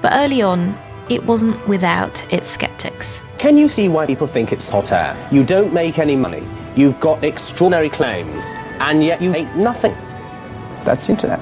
But 0.01 0.13
early 0.13 0.41
on, 0.41 0.77
it 1.09 1.23
wasn't 1.23 1.67
without 1.67 2.31
its 2.33 2.47
skeptics. 2.47 3.21
Can 3.37 3.57
you 3.57 3.69
see 3.69 3.89
why 3.89 4.05
people 4.05 4.27
think 4.27 4.51
it's 4.51 4.67
hot 4.69 4.91
air? 4.91 5.15
You 5.31 5.43
don't 5.43 5.73
make 5.73 5.99
any 5.99 6.15
money. 6.15 6.43
You've 6.75 6.99
got 6.99 7.23
extraordinary 7.23 7.89
claims, 7.89 8.43
and 8.79 9.03
yet 9.03 9.21
you 9.21 9.29
make 9.29 9.53
nothing. 9.55 9.95
That's 10.83 11.05
the 11.07 11.13
internet. 11.13 11.39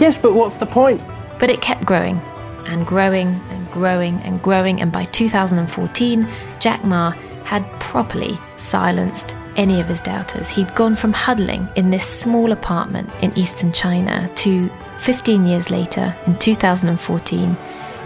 Yes, 0.00 0.16
but 0.18 0.34
what's 0.34 0.56
the 0.58 0.66
point? 0.66 1.00
But 1.38 1.50
it 1.50 1.60
kept 1.60 1.84
growing 1.84 2.20
and 2.66 2.86
growing 2.86 3.28
and 3.50 3.70
growing 3.70 4.20
and 4.22 4.42
growing, 4.42 4.80
and 4.80 4.92
by 4.92 5.04
2014, 5.04 6.28
Jack 6.60 6.84
Ma 6.84 7.10
had 7.44 7.64
properly 7.80 8.38
silenced 8.56 9.34
any 9.56 9.80
of 9.80 9.88
his 9.88 10.00
doubters. 10.00 10.48
He'd 10.48 10.74
gone 10.74 10.96
from 10.96 11.12
huddling 11.12 11.68
in 11.76 11.90
this 11.90 12.04
small 12.04 12.52
apartment 12.52 13.08
in 13.22 13.36
eastern 13.38 13.72
China 13.72 14.30
to 14.36 14.68
15 14.98 15.44
years 15.46 15.70
later, 15.70 16.14
in 16.26 16.36
2014, 16.36 17.56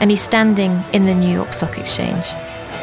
and 0.01 0.11
he's 0.11 0.21
standing 0.21 0.83
in 0.93 1.05
the 1.07 1.15
New 1.15 1.33
York 1.33 1.53
Stock 1.53 1.79
Exchange. 1.79 2.25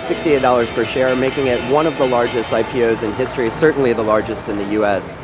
$68 0.07 0.73
per 0.73 0.85
share, 0.85 1.15
making 1.15 1.47
it 1.47 1.59
one 1.71 1.85
of 1.85 1.97
the 1.97 2.05
largest 2.05 2.51
IPOs 2.51 3.03
in 3.03 3.11
history, 3.13 3.49
certainly 3.49 3.91
the 3.91 4.03
largest 4.03 4.47
in 4.47 4.57
the 4.57 4.81
US. 4.81 5.17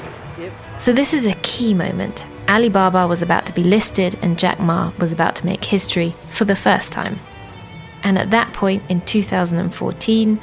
So, 0.77 0.91
this 0.91 1.13
is 1.13 1.25
a 1.25 1.33
key 1.35 1.73
moment. 1.73 2.25
Alibaba 2.49 3.07
was 3.07 3.21
about 3.21 3.45
to 3.45 3.53
be 3.53 3.63
listed, 3.63 4.17
and 4.21 4.37
Jack 4.37 4.59
Ma 4.59 4.91
was 4.99 5.13
about 5.13 5.35
to 5.37 5.45
make 5.45 5.63
history 5.63 6.13
for 6.31 6.43
the 6.43 6.55
first 6.55 6.91
time. 6.91 7.19
And 8.03 8.17
at 8.17 8.31
that 8.31 8.51
point 8.51 8.83
in 8.89 8.99
2014, 9.01 10.39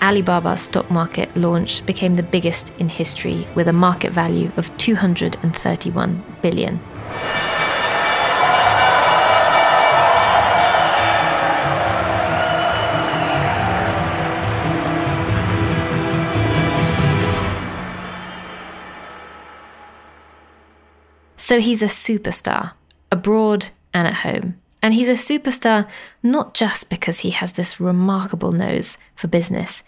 Alibaba's 0.00 0.62
stock 0.62 0.90
market 0.90 1.34
launch 1.36 1.86
became 1.86 2.14
the 2.14 2.22
biggest 2.22 2.72
in 2.78 2.88
history 2.88 3.46
with 3.54 3.68
a 3.68 3.72
market 3.72 4.12
value 4.12 4.50
of 4.56 4.76
231 4.78 6.24
billion. 6.42 6.80
So 21.44 21.60
he's 21.60 21.82
a 21.82 21.88
superstar, 21.88 22.72
abroad 23.12 23.66
and 23.92 24.06
at 24.06 24.14
home. 24.14 24.58
And 24.80 24.94
he's 24.94 25.10
a 25.10 25.12
superstar 25.12 25.86
not 26.22 26.54
just 26.54 26.88
because 26.88 27.18
he 27.18 27.32
has 27.32 27.52
this 27.52 27.78
remarkable 27.78 28.50
nose 28.50 28.96
for 29.14 29.28
business. 29.28 29.82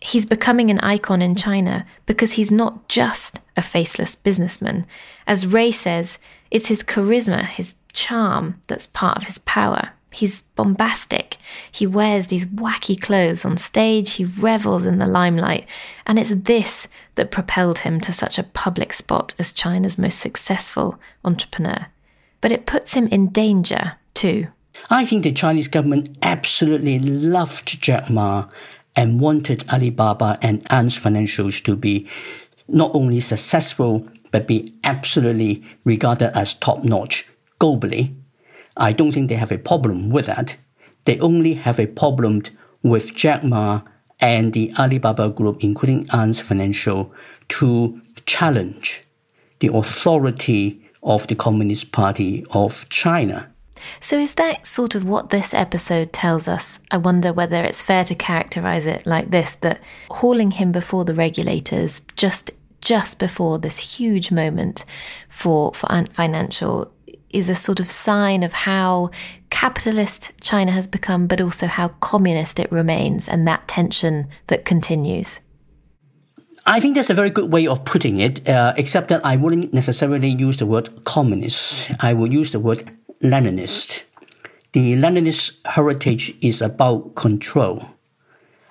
He's 0.00 0.24
becoming 0.24 0.70
an 0.70 0.78
icon 0.78 1.20
in 1.20 1.34
China 1.34 1.84
because 2.06 2.34
he's 2.34 2.52
not 2.52 2.88
just 2.88 3.40
a 3.56 3.60
faceless 3.60 4.14
businessman. 4.14 4.86
As 5.26 5.48
Rui 5.48 5.72
says, 5.72 6.20
it's 6.48 6.68
his 6.68 6.84
charisma, 6.84 7.44
his 7.44 7.74
charm, 7.92 8.62
that's 8.68 8.86
part 8.86 9.16
of 9.16 9.24
his 9.24 9.38
power. 9.38 9.90
He's 10.10 10.42
bombastic. 10.42 11.36
He 11.70 11.86
wears 11.86 12.26
these 12.26 12.44
wacky 12.46 13.00
clothes 13.00 13.44
on 13.44 13.56
stage. 13.56 14.14
He 14.14 14.24
revels 14.24 14.84
in 14.84 14.98
the 14.98 15.06
limelight. 15.06 15.66
And 16.06 16.18
it's 16.18 16.30
this 16.30 16.88
that 17.14 17.30
propelled 17.30 17.78
him 17.78 18.00
to 18.00 18.12
such 18.12 18.38
a 18.38 18.42
public 18.42 18.92
spot 18.92 19.34
as 19.38 19.52
China's 19.52 19.98
most 19.98 20.18
successful 20.18 20.98
entrepreneur. 21.24 21.86
But 22.40 22.52
it 22.52 22.66
puts 22.66 22.94
him 22.94 23.06
in 23.08 23.28
danger 23.28 23.92
too. 24.14 24.48
I 24.88 25.04
think 25.04 25.22
the 25.22 25.32
Chinese 25.32 25.68
government 25.68 26.16
absolutely 26.22 26.98
loved 26.98 27.80
Jack 27.80 28.10
Ma 28.10 28.46
and 28.96 29.20
wanted 29.20 29.68
Alibaba 29.72 30.38
and 30.42 30.66
Ant 30.72 30.90
Financials 30.90 31.62
to 31.64 31.76
be 31.76 32.08
not 32.66 32.90
only 32.94 33.20
successful, 33.20 34.08
but 34.30 34.46
be 34.46 34.74
absolutely 34.84 35.62
regarded 35.84 36.36
as 36.36 36.54
top 36.54 36.84
notch 36.84 37.28
globally. 37.60 38.14
I 38.80 38.92
don't 38.92 39.12
think 39.12 39.28
they 39.28 39.36
have 39.36 39.52
a 39.52 39.58
problem 39.58 40.10
with 40.10 40.26
that. 40.26 40.56
They 41.04 41.18
only 41.20 41.54
have 41.54 41.78
a 41.78 41.86
problem 41.86 42.42
with 42.82 43.14
Jack 43.14 43.44
Ma 43.44 43.82
and 44.20 44.52
the 44.52 44.72
Alibaba 44.78 45.30
Group, 45.30 45.62
including 45.62 46.08
Ant 46.12 46.36
Financial, 46.36 47.12
to 47.48 48.00
challenge 48.26 49.04
the 49.60 49.72
authority 49.72 50.82
of 51.02 51.26
the 51.26 51.34
Communist 51.34 51.92
Party 51.92 52.44
of 52.50 52.88
China. 52.88 53.50
So, 53.98 54.18
is 54.18 54.34
that 54.34 54.66
sort 54.66 54.94
of 54.94 55.04
what 55.06 55.30
this 55.30 55.54
episode 55.54 56.12
tells 56.12 56.48
us? 56.48 56.80
I 56.90 56.98
wonder 56.98 57.32
whether 57.32 57.62
it's 57.62 57.82
fair 57.82 58.04
to 58.04 58.14
characterize 58.14 58.84
it 58.84 59.06
like 59.06 59.30
this 59.30 59.54
that 59.56 59.80
hauling 60.10 60.52
him 60.52 60.70
before 60.70 61.04
the 61.04 61.14
regulators 61.14 62.02
just 62.16 62.50
just 62.82 63.18
before 63.18 63.58
this 63.58 63.96
huge 63.98 64.30
moment 64.30 64.84
for 65.28 65.72
for 65.74 65.90
Ant 65.90 66.12
Financial 66.12 66.92
is 67.30 67.48
a 67.48 67.54
sort 67.54 67.80
of 67.80 67.90
sign 67.90 68.42
of 68.42 68.52
how 68.52 69.10
capitalist 69.50 70.32
China 70.40 70.72
has 70.72 70.86
become, 70.86 71.26
but 71.26 71.40
also 71.40 71.66
how 71.66 71.88
communist 72.00 72.60
it 72.60 72.70
remains, 72.70 73.28
and 73.28 73.46
that 73.46 73.66
tension 73.68 74.28
that 74.48 74.64
continues. 74.64 75.40
I 76.66 76.78
think 76.80 76.94
that's 76.94 77.10
a 77.10 77.14
very 77.14 77.30
good 77.30 77.50
way 77.52 77.66
of 77.66 77.84
putting 77.84 78.18
it, 78.18 78.48
uh, 78.48 78.74
except 78.76 79.08
that 79.08 79.24
I 79.24 79.36
wouldn't 79.36 79.72
necessarily 79.72 80.28
use 80.28 80.58
the 80.58 80.66
word 80.66 81.04
communist. 81.04 81.90
I 82.00 82.12
would 82.12 82.32
use 82.32 82.52
the 82.52 82.60
word 82.60 82.90
Leninist. 83.22 84.02
The 84.72 84.94
Leninist 84.94 85.58
heritage 85.64 86.34
is 86.40 86.62
about 86.62 87.14
control. 87.16 87.88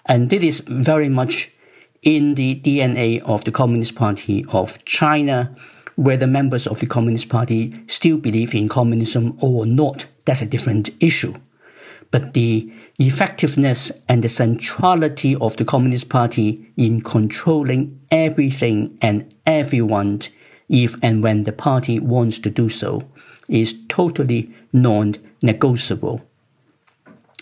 And 0.06 0.30
this 0.30 0.44
is 0.44 0.60
very 0.62 1.10
much 1.10 1.52
in 2.02 2.36
the 2.36 2.56
DNA 2.56 3.22
of 3.22 3.44
the 3.44 3.52
Communist 3.52 3.96
Party 3.96 4.46
of 4.50 4.84
China, 4.86 5.56
whether 6.00 6.26
members 6.26 6.66
of 6.66 6.80
the 6.80 6.86
Communist 6.86 7.28
Party 7.28 7.74
still 7.88 8.18
believe 8.18 8.56
in 8.56 8.70
communism 8.70 9.38
or 9.42 9.66
not, 9.66 10.06
that's 10.24 10.42
a 10.42 10.46
different 10.46 10.90
issue. 11.02 11.34
But 12.10 12.34
the 12.34 12.72
effectiveness 12.98 13.92
and 14.08 14.24
the 14.24 14.30
centrality 14.30 15.36
of 15.36 15.58
the 15.58 15.66
Communist 15.66 16.08
Party 16.08 16.72
in 16.78 17.02
controlling 17.02 18.00
everything 18.12 18.98
and 19.02 19.36
everyone, 19.46 20.22
if 20.70 20.96
and 21.04 21.22
when 21.22 21.44
the 21.44 21.52
party 21.52 22.00
wants 22.00 22.40
to 22.40 22.50
do 22.50 22.70
so, 22.70 23.04
is 23.50 23.76
totally 23.90 24.54
non-negotiable. 24.72 26.26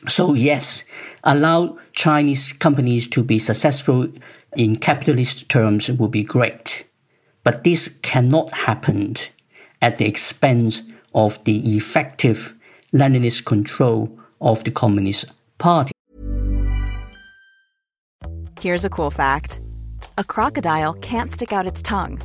So 0.07 0.33
yes, 0.33 0.83
allow 1.23 1.77
Chinese 1.93 2.53
companies 2.53 3.07
to 3.09 3.21
be 3.21 3.37
successful 3.37 4.11
in 4.55 4.77
capitalist 4.77 5.47
terms 5.47 5.91
would 5.91 6.11
be 6.11 6.23
great. 6.23 6.86
But 7.47 7.63
this 7.63 7.87
cannot 8.01 8.51
happen 8.51 9.15
at 9.81 9.99
the 9.99 10.05
expense 10.05 10.83
of 11.15 11.41
the 11.45 11.77
effective 11.77 12.53
Leninist 12.91 13.45
control 13.45 14.11
of 14.41 14.65
the 14.65 14.71
Communist 14.71 15.31
Party. 15.57 15.93
Here's 18.59 18.83
a 18.83 18.89
cool 18.89 19.11
fact 19.11 19.61
a 20.17 20.25
crocodile 20.25 20.93
can't 20.95 21.31
stick 21.31 21.53
out 21.53 21.65
its 21.65 21.81
tongue. 21.81 22.19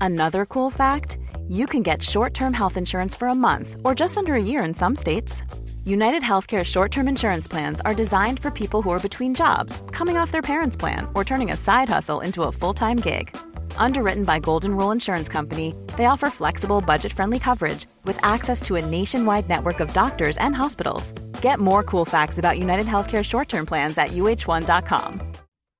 Another 0.00 0.46
cool 0.46 0.70
fact 0.70 1.18
you 1.48 1.66
can 1.66 1.82
get 1.82 2.02
short 2.02 2.32
term 2.32 2.54
health 2.54 2.78
insurance 2.78 3.14
for 3.14 3.28
a 3.28 3.34
month 3.34 3.76
or 3.84 3.94
just 3.94 4.16
under 4.16 4.36
a 4.36 4.42
year 4.42 4.64
in 4.64 4.72
some 4.72 4.96
states. 4.96 5.42
United 5.84 6.22
Healthcare 6.22 6.64
short 6.64 6.90
term 6.90 7.08
insurance 7.08 7.46
plans 7.46 7.82
are 7.82 7.94
designed 7.94 8.40
for 8.40 8.50
people 8.50 8.80
who 8.80 8.88
are 8.88 9.06
between 9.06 9.34
jobs, 9.34 9.82
coming 9.90 10.16
off 10.16 10.30
their 10.30 10.48
parents' 10.52 10.78
plan, 10.78 11.06
or 11.14 11.24
turning 11.24 11.50
a 11.50 11.56
side 11.56 11.90
hustle 11.90 12.20
into 12.22 12.44
a 12.44 12.52
full 12.52 12.72
time 12.72 12.96
gig. 12.96 13.36
Underwritten 13.76 14.24
by 14.24 14.38
Golden 14.38 14.74
Rule 14.76 14.92
Insurance 14.92 15.28
Company, 15.28 15.74
they 15.98 16.06
offer 16.06 16.30
flexible, 16.30 16.80
budget 16.80 17.12
friendly 17.12 17.38
coverage 17.38 17.86
with 18.04 18.18
access 18.24 18.62
to 18.62 18.76
a 18.76 18.84
nationwide 18.84 19.48
network 19.48 19.80
of 19.80 19.92
doctors 19.92 20.38
and 20.38 20.56
hospitals. 20.56 21.12
Get 21.42 21.58
more 21.60 21.82
cool 21.82 22.04
facts 22.06 22.38
about 22.38 22.58
United 22.58 22.86
Healthcare 22.86 23.24
short 23.24 23.48
term 23.48 23.66
plans 23.66 23.98
at 23.98 24.12
uh1.com. 24.12 25.32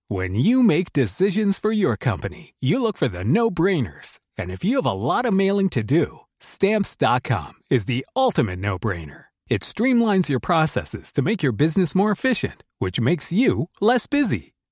When 0.09 0.35
you 0.35 0.63
make 0.63 0.93
decisions 0.93 1.59
for 1.59 1.73
your 1.73 1.97
company, 1.97 2.53
you 2.61 2.83
look 2.83 2.99
for 2.99 3.09
the 3.09 3.25
no 3.25 3.51
brainers. 3.51 4.19
And 4.37 4.51
if 4.51 4.63
you 4.63 4.77
have 4.77 4.87
a 4.87 4.93
lot 4.93 5.25
of 5.25 5.33
mailing 5.33 5.71
to 5.71 5.83
do, 5.83 6.21
stamps.com 6.39 7.55
is 7.71 7.87
the 7.87 8.05
ultimate 8.15 8.59
no 8.59 8.79
brainer. 8.79 9.25
It 9.49 9.63
streamlines 9.63 10.29
your 10.29 10.41
processes 10.41 11.13
to 11.13 11.23
make 11.23 11.43
your 11.43 11.53
business 11.53 11.95
more 11.95 12.11
efficient, 12.11 12.63
which 12.79 13.01
makes 13.01 13.33
you 13.33 13.71
less 13.81 14.07
busy. 14.07 14.53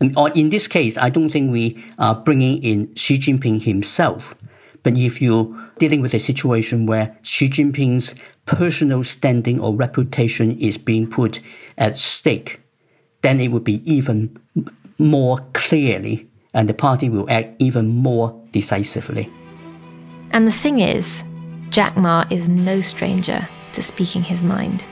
And 0.00 0.16
in 0.34 0.48
this 0.48 0.66
case, 0.66 0.96
I 0.96 1.10
don't 1.10 1.28
think 1.28 1.52
we 1.52 1.82
are 1.98 2.14
bringing 2.14 2.62
in 2.62 2.94
Xi 2.94 3.18
Jinping 3.18 3.62
himself. 3.62 4.34
But 4.82 4.96
if 4.96 5.20
you're 5.20 5.54
dealing 5.78 6.00
with 6.00 6.14
a 6.14 6.18
situation 6.18 6.86
where 6.86 7.18
Xi 7.22 7.50
Jinping's 7.50 8.14
personal 8.46 9.04
standing 9.04 9.60
or 9.60 9.74
reputation 9.74 10.58
is 10.58 10.78
being 10.78 11.08
put 11.08 11.40
at 11.76 11.98
stake, 11.98 12.60
then 13.20 13.40
it 13.40 13.48
would 13.48 13.64
be 13.64 13.82
even 13.90 14.38
more 14.98 15.38
clearly, 15.52 16.28
and 16.54 16.68
the 16.68 16.74
party 16.74 17.10
will 17.10 17.28
act 17.28 17.60
even 17.60 17.88
more 17.88 18.34
decisively. 18.52 19.30
And 20.30 20.46
the 20.46 20.52
thing 20.52 20.80
is, 20.80 21.24
Jack 21.68 21.96
Ma 21.96 22.24
is 22.30 22.48
no 22.48 22.80
stranger 22.80 23.46
to 23.72 23.82
speaking 23.82 24.22
his 24.22 24.42
mind. 24.42 24.86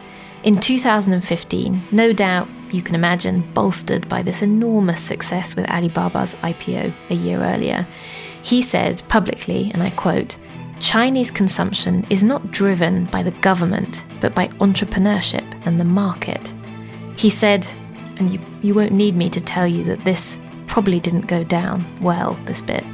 In 0.45 0.61
2015, 0.61 1.83
no 1.91 2.13
doubt 2.13 2.49
you 2.73 2.83
can 2.83 2.95
imagine, 2.95 3.43
bolstered 3.55 4.09
by 4.09 4.23
this 4.23 4.43
enormous 4.43 5.01
success 5.01 5.57
with 5.57 5.67
Alibaba's 5.67 6.35
IPO 6.37 6.93
a 7.11 7.15
year 7.15 7.43
earlier, 7.43 7.87
he 8.43 8.63
said 8.63 9.03
publicly, 9.09 9.71
and 9.75 9.83
I 9.83 9.91
quote, 9.91 10.37
Chinese 10.81 11.31
consumption 11.31 12.07
is 12.09 12.23
not 12.23 12.51
driven 12.51 13.07
by 13.07 13.23
the 13.23 13.33
government, 13.33 14.05
but 14.21 14.35
by 14.35 14.49
entrepreneurship 14.59 15.45
and 15.67 15.81
the 15.81 15.85
market. 15.85 16.53
He 17.17 17.31
said, 17.31 17.67
and 18.19 18.31
you, 18.31 18.41
you 18.63 18.75
won't 18.75 18.93
need 18.93 19.17
me 19.17 19.29
to 19.31 19.41
tell 19.41 19.67
you 19.67 19.85
that 19.85 20.05
this 20.05 20.39
probably 20.67 21.01
didn't 21.01 21.27
go 21.27 21.43
down 21.43 21.85
well, 22.01 22.35
this 22.45 22.63
bit. 22.63 22.85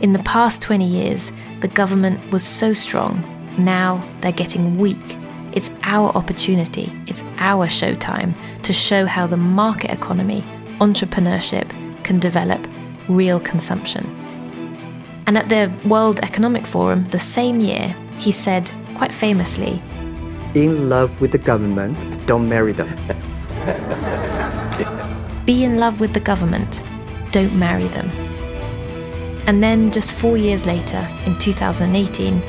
In 0.00 0.12
the 0.12 0.22
past 0.24 0.62
20 0.62 0.86
years, 0.86 1.32
the 1.60 1.68
government 1.68 2.20
was 2.32 2.44
so 2.44 2.72
strong. 2.72 3.22
Now 3.58 4.06
they're 4.20 4.32
getting 4.32 4.78
weak. 4.78 5.16
It's 5.56 5.70
our 5.84 6.10
opportunity, 6.10 6.92
it's 7.06 7.22
our 7.38 7.66
showtime 7.66 8.34
to 8.62 8.74
show 8.74 9.06
how 9.06 9.26
the 9.26 9.38
market 9.38 9.90
economy, 9.90 10.44
entrepreneurship, 10.80 11.70
can 12.04 12.18
develop 12.18 12.60
real 13.08 13.40
consumption. 13.40 14.04
And 15.26 15.38
at 15.38 15.48
the 15.48 15.72
World 15.88 16.20
Economic 16.22 16.66
Forum 16.66 17.08
the 17.08 17.18
same 17.18 17.60
year, 17.60 17.96
he 18.18 18.32
said, 18.32 18.70
quite 18.96 19.10
famously, 19.10 19.82
In 20.54 20.90
love 20.90 21.22
with 21.22 21.32
the 21.32 21.38
government, 21.38 21.96
don't 22.26 22.50
marry 22.50 22.72
them. 22.74 22.94
Be 25.46 25.64
in 25.64 25.78
love 25.78 26.00
with 26.00 26.12
the 26.12 26.20
government, 26.20 26.82
don't 27.32 27.58
marry 27.58 27.88
them. 27.88 28.10
And 29.46 29.62
then, 29.62 29.90
just 29.90 30.12
four 30.12 30.36
years 30.36 30.66
later, 30.66 31.08
in 31.24 31.38
2018, 31.38 32.42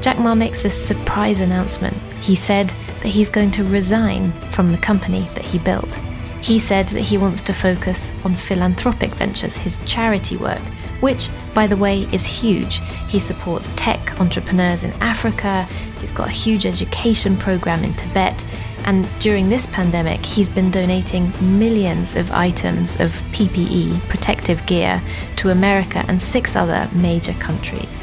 Jack 0.00 0.18
Ma 0.18 0.34
makes 0.34 0.62
this 0.62 0.74
surprise 0.74 1.40
announcement. 1.40 1.94
He 2.24 2.36
said 2.36 2.72
that 3.02 3.10
he's 3.10 3.28
going 3.28 3.50
to 3.50 3.64
resign 3.64 4.32
from 4.50 4.72
the 4.72 4.78
company 4.78 5.28
that 5.34 5.44
he 5.44 5.58
built. 5.58 5.94
He 6.40 6.58
said 6.58 6.88
that 6.88 7.02
he 7.02 7.18
wants 7.18 7.42
to 7.42 7.52
focus 7.52 8.12
on 8.24 8.34
philanthropic 8.34 9.10
ventures, 9.10 9.58
his 9.58 9.76
charity 9.84 10.38
work, 10.38 10.62
which, 11.00 11.28
by 11.52 11.66
the 11.66 11.76
way, 11.76 12.08
is 12.12 12.24
huge. 12.24 12.80
He 13.08 13.18
supports 13.18 13.70
tech 13.76 14.18
entrepreneurs 14.18 14.84
in 14.84 14.92
Africa, 15.02 15.64
he's 16.00 16.12
got 16.12 16.28
a 16.28 16.40
huge 16.44 16.64
education 16.64 17.36
program 17.36 17.84
in 17.84 17.92
Tibet, 17.92 18.42
and 18.84 19.06
during 19.18 19.50
this 19.50 19.66
pandemic, 19.66 20.24
he's 20.24 20.48
been 20.48 20.70
donating 20.70 21.30
millions 21.58 22.16
of 22.16 22.32
items 22.32 22.96
of 23.00 23.10
PPE, 23.32 24.00
protective 24.08 24.64
gear, 24.64 25.02
to 25.36 25.50
America 25.50 26.06
and 26.08 26.22
six 26.22 26.56
other 26.56 26.88
major 26.94 27.34
countries. 27.34 28.00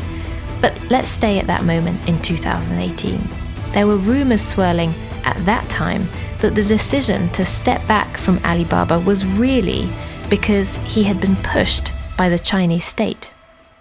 But 0.61 0.79
let's 0.91 1.09
stay 1.09 1.39
at 1.39 1.47
that 1.47 1.63
moment 1.63 2.07
in 2.07 2.21
2018. 2.21 3.40
There 3.73 3.87
were 3.87 3.97
rumours 3.97 4.45
swirling 4.45 4.93
at 5.23 5.43
that 5.45 5.69
time 5.69 6.07
that 6.39 6.55
the 6.55 6.63
decision 6.63 7.29
to 7.29 7.45
step 7.45 7.85
back 7.87 8.17
from 8.17 8.39
Alibaba 8.45 8.99
was 8.99 9.25
really 9.25 9.89
because 10.29 10.77
he 10.77 11.03
had 11.03 11.19
been 11.19 11.35
pushed 11.37 11.91
by 12.17 12.29
the 12.29 12.39
Chinese 12.39 12.85
state. 12.85 13.33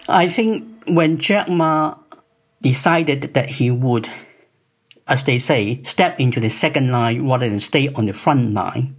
I 0.08 0.28
think 0.28 0.84
when 0.86 1.18
Jack 1.18 1.48
Ma 1.48 1.96
decided 2.62 3.34
that 3.34 3.50
he 3.50 3.70
would 3.70 4.08
as 5.10 5.24
they 5.24 5.38
say, 5.38 5.82
step 5.82 6.18
into 6.20 6.38
the 6.38 6.48
second 6.48 6.92
line 6.92 7.28
rather 7.28 7.48
than 7.48 7.58
stay 7.58 7.88
on 7.88 8.06
the 8.06 8.12
front 8.12 8.54
line. 8.54 8.96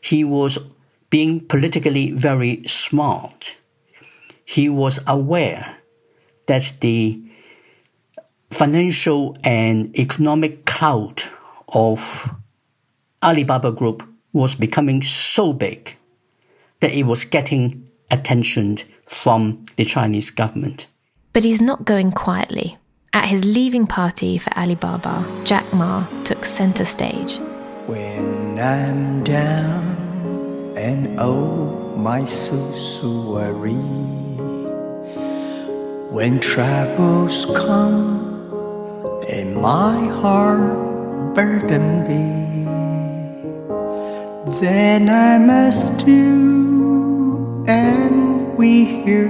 He 0.00 0.22
was 0.22 0.58
being 1.08 1.40
politically 1.40 2.12
very 2.12 2.62
smart. 2.66 3.56
He 4.44 4.68
was 4.68 5.00
aware 5.06 5.78
that 6.46 6.74
the 6.80 7.22
financial 8.50 9.36
and 9.44 9.96
economic 9.98 10.64
clout 10.64 11.30
of 11.68 12.34
Alibaba 13.22 13.72
Group 13.72 14.02
was 14.32 14.54
becoming 14.54 15.02
so 15.02 15.52
big 15.52 15.96
that 16.80 16.92
it 16.92 17.04
was 17.04 17.24
getting 17.24 17.88
attention 18.10 18.78
from 19.06 19.64
the 19.76 19.84
Chinese 19.84 20.30
government. 20.30 20.86
But 21.32 21.44
he's 21.44 21.60
not 21.60 21.84
going 21.84 22.12
quietly. 22.12 22.78
At 23.12 23.26
his 23.26 23.44
leaving 23.44 23.86
party 23.86 24.38
for 24.38 24.56
Alibaba, 24.56 25.24
Jack 25.44 25.72
Ma 25.72 26.06
took 26.24 26.44
center 26.44 26.84
stage. 26.84 27.38
When 27.86 28.58
I'm 28.58 29.24
down 29.24 30.74
and 30.76 31.18
oh 31.18 31.96
my 31.96 32.24
so 32.24 32.72
so 32.74 33.08
worry 33.32 33.72
when 36.10 36.38
troubles 36.38 37.44
come 37.46 38.27
and 39.28 39.56
my 39.56 40.06
heart 40.20 41.34
burden 41.34 42.04
be 42.04 42.48
then 44.60 45.08
I 45.08 45.38
must 45.38 46.04
do 46.04 47.64
and 47.68 48.56
we 48.56 48.84
hear 48.84 49.26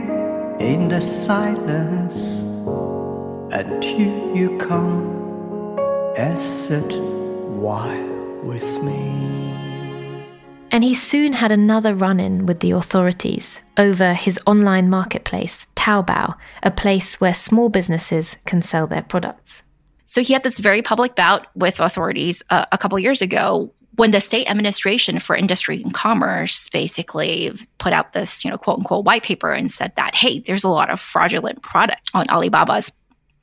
in 0.61 0.89
the 0.89 1.01
silence 1.01 2.39
until 3.53 4.37
you 4.37 4.57
come 4.59 5.77
and 6.17 6.41
sit 6.41 6.99
while 7.01 8.43
with 8.45 8.83
me. 8.83 9.49
And 10.71 10.85
he 10.85 10.95
soon 10.95 11.33
had 11.33 11.51
another 11.51 11.95
run 11.95 12.21
in 12.21 12.47
with 12.47 12.61
the 12.61 12.71
authorities 12.71 13.61
over 13.77 14.15
his 14.15 14.39
online 14.47 14.89
marketplace, 14.89 15.67
Taobao, 15.75 16.37
a 16.63 16.71
place 16.71 17.21
where 17.21 17.35
small 17.35 17.69
businesses 17.69 18.37
can 18.47 18.63
sell 18.63 18.87
their 18.87 19.03
products. 19.03 19.65
So 20.09 20.23
he 20.23 20.33
had 20.33 20.43
this 20.43 20.59
very 20.59 20.81
public 20.81 21.15
bout 21.15 21.47
with 21.55 21.81
authorities 21.81 22.43
uh, 22.49 22.65
a 22.73 22.79
couple 22.79 22.99
years 22.99 23.21
ago 23.21 23.73
when 23.97 24.11
the 24.11 24.23
state 24.23 24.49
administration 24.51 25.19
for 25.19 25.37
industry 25.37 25.83
and 25.83 25.93
commerce 25.93 26.71
basically 26.71 27.53
put 27.77 27.93
out 27.93 28.15
this, 28.15 28.43
you 28.43 28.51
know, 28.51 28.57
quote 28.57 28.79
unquote 28.79 29.05
white 29.05 29.23
paper 29.23 29.53
and 29.53 29.71
said 29.71 29.93
that, 29.97 30.15
hey, 30.15 30.39
there's 30.39 30.65
a 30.65 30.69
lot 30.71 30.89
of 30.89 30.99
fraudulent 30.99 31.61
product 31.63 32.11
on 32.15 32.25
Alibaba's 32.31 32.91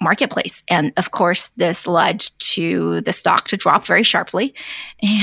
marketplace. 0.02 0.64
And 0.68 0.92
of 0.98 1.12
course, 1.12 1.50
this 1.58 1.86
led 1.86 2.26
to 2.40 3.02
the 3.02 3.14
stock 3.14 3.48
to 3.50 3.58
drop 3.58 3.86
very 3.86 4.04
sharply. 4.04 4.56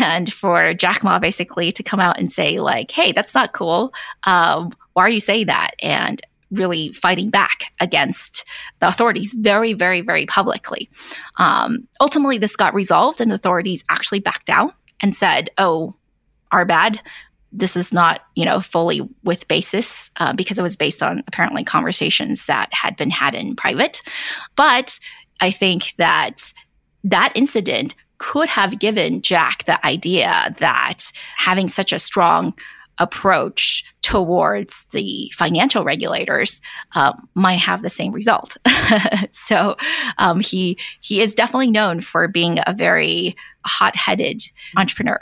And 0.01 0.33
for 0.33 0.75
Jack 0.75 1.03
Ma 1.03 1.19
basically 1.19 1.73
to 1.73 1.83
come 1.83 1.99
out 1.99 2.21
and 2.21 2.31
say, 2.31 2.61
like, 2.61 2.93
hey, 2.93 3.11
that's 3.11 3.35
not 3.35 3.53
cool. 3.53 3.93
Um, 4.25 4.73
why 4.93 5.05
are 5.05 5.11
you 5.11 5.21
saying 5.21 5.47
that? 5.47 5.73
And 5.83 6.23
really 6.53 6.93
fighting 6.93 7.31
back 7.31 7.73
against 7.81 8.45
the 8.81 8.89
authorities 8.89 9.35
very, 9.35 9.73
very, 9.73 10.01
very 10.01 10.27
publicly. 10.27 10.89
Um, 11.39 11.89
ultimately, 12.01 12.39
this 12.39 12.57
got 12.57 12.75
resolved, 12.75 13.21
and 13.21 13.31
the 13.31 13.37
authorities 13.37 13.83
actually 13.89 14.21
backed 14.21 14.47
down 14.47 14.73
and 15.01 15.17
said, 15.17 15.51
oh, 15.59 15.95
our 16.53 16.65
bad 16.65 17.01
this 17.53 17.77
is 17.77 17.93
not 17.93 18.23
you 18.35 18.45
know 18.45 18.61
fully 18.61 19.07
with 19.25 19.47
basis 19.49 20.11
uh, 20.17 20.33
because 20.33 20.59
it 20.59 20.63
was 20.63 20.77
based 20.77 21.03
on 21.03 21.23
apparently 21.27 21.63
conversations 21.63 22.47
that 22.47 22.73
had 22.73 22.97
been 22.97 23.11
had 23.11 23.35
in 23.35 23.55
private 23.55 24.03
but 24.57 24.99
i 25.41 25.51
think 25.51 25.95
that 25.99 26.53
that 27.05 27.33
incident 27.35 27.95
could 28.19 28.49
have 28.49 28.79
given 28.79 29.21
jack 29.21 29.65
the 29.65 29.85
idea 29.87 30.55
that 30.59 31.13
having 31.37 31.69
such 31.69 31.93
a 31.93 31.99
strong 31.99 32.55
approach 32.99 33.85
towards 34.03 34.85
the 34.87 35.31
financial 35.35 35.85
regulators 35.85 36.61
um, 36.95 37.29
might 37.35 37.59
have 37.59 37.83
the 37.83 37.91
same 37.91 38.13
result. 38.13 38.57
so 39.33 39.77
um, 40.19 40.41
he 40.41 40.79
he 41.01 41.21
is 41.21 41.35
definitely 41.35 41.71
known 41.71 42.01
for 42.01 42.29
being 42.29 42.59
a 42.67 42.75
very 42.75 43.37
hot-headed 43.65 44.43
entrepreneur. 44.77 45.21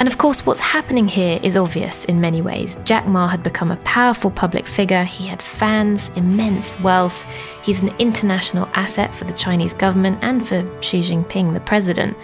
And 0.00 0.08
of 0.08 0.16
course, 0.16 0.46
what's 0.46 0.60
happening 0.60 1.06
here 1.06 1.38
is 1.42 1.58
obvious 1.58 2.06
in 2.06 2.22
many 2.22 2.40
ways. 2.40 2.78
Jack 2.84 3.06
Ma 3.06 3.28
had 3.28 3.42
become 3.42 3.70
a 3.70 3.76
powerful 3.78 4.30
public 4.30 4.66
figure, 4.66 5.04
he 5.04 5.26
had 5.26 5.42
fans, 5.42 6.10
immense 6.16 6.80
wealth, 6.80 7.26
he's 7.62 7.82
an 7.82 7.94
international 7.98 8.66
asset 8.72 9.14
for 9.14 9.24
the 9.24 9.34
Chinese 9.34 9.74
government 9.74 10.18
and 10.22 10.48
for 10.48 10.64
Xi 10.80 11.00
Jinping, 11.00 11.52
the 11.52 11.60
president, 11.60 12.16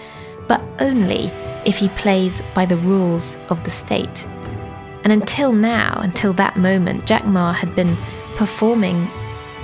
but 0.48 0.62
only 0.78 1.30
if 1.64 1.76
he 1.76 1.88
plays 1.90 2.42
by 2.54 2.66
the 2.66 2.76
rules 2.76 3.37
of 3.48 3.62
the 3.64 3.70
state. 3.70 4.26
And 5.04 5.12
until 5.12 5.52
now, 5.52 5.98
until 6.02 6.32
that 6.35 6.56
moment, 6.56 7.06
Jack 7.06 7.26
Ma 7.26 7.52
had 7.52 7.74
been 7.74 7.96
performing 8.35 9.09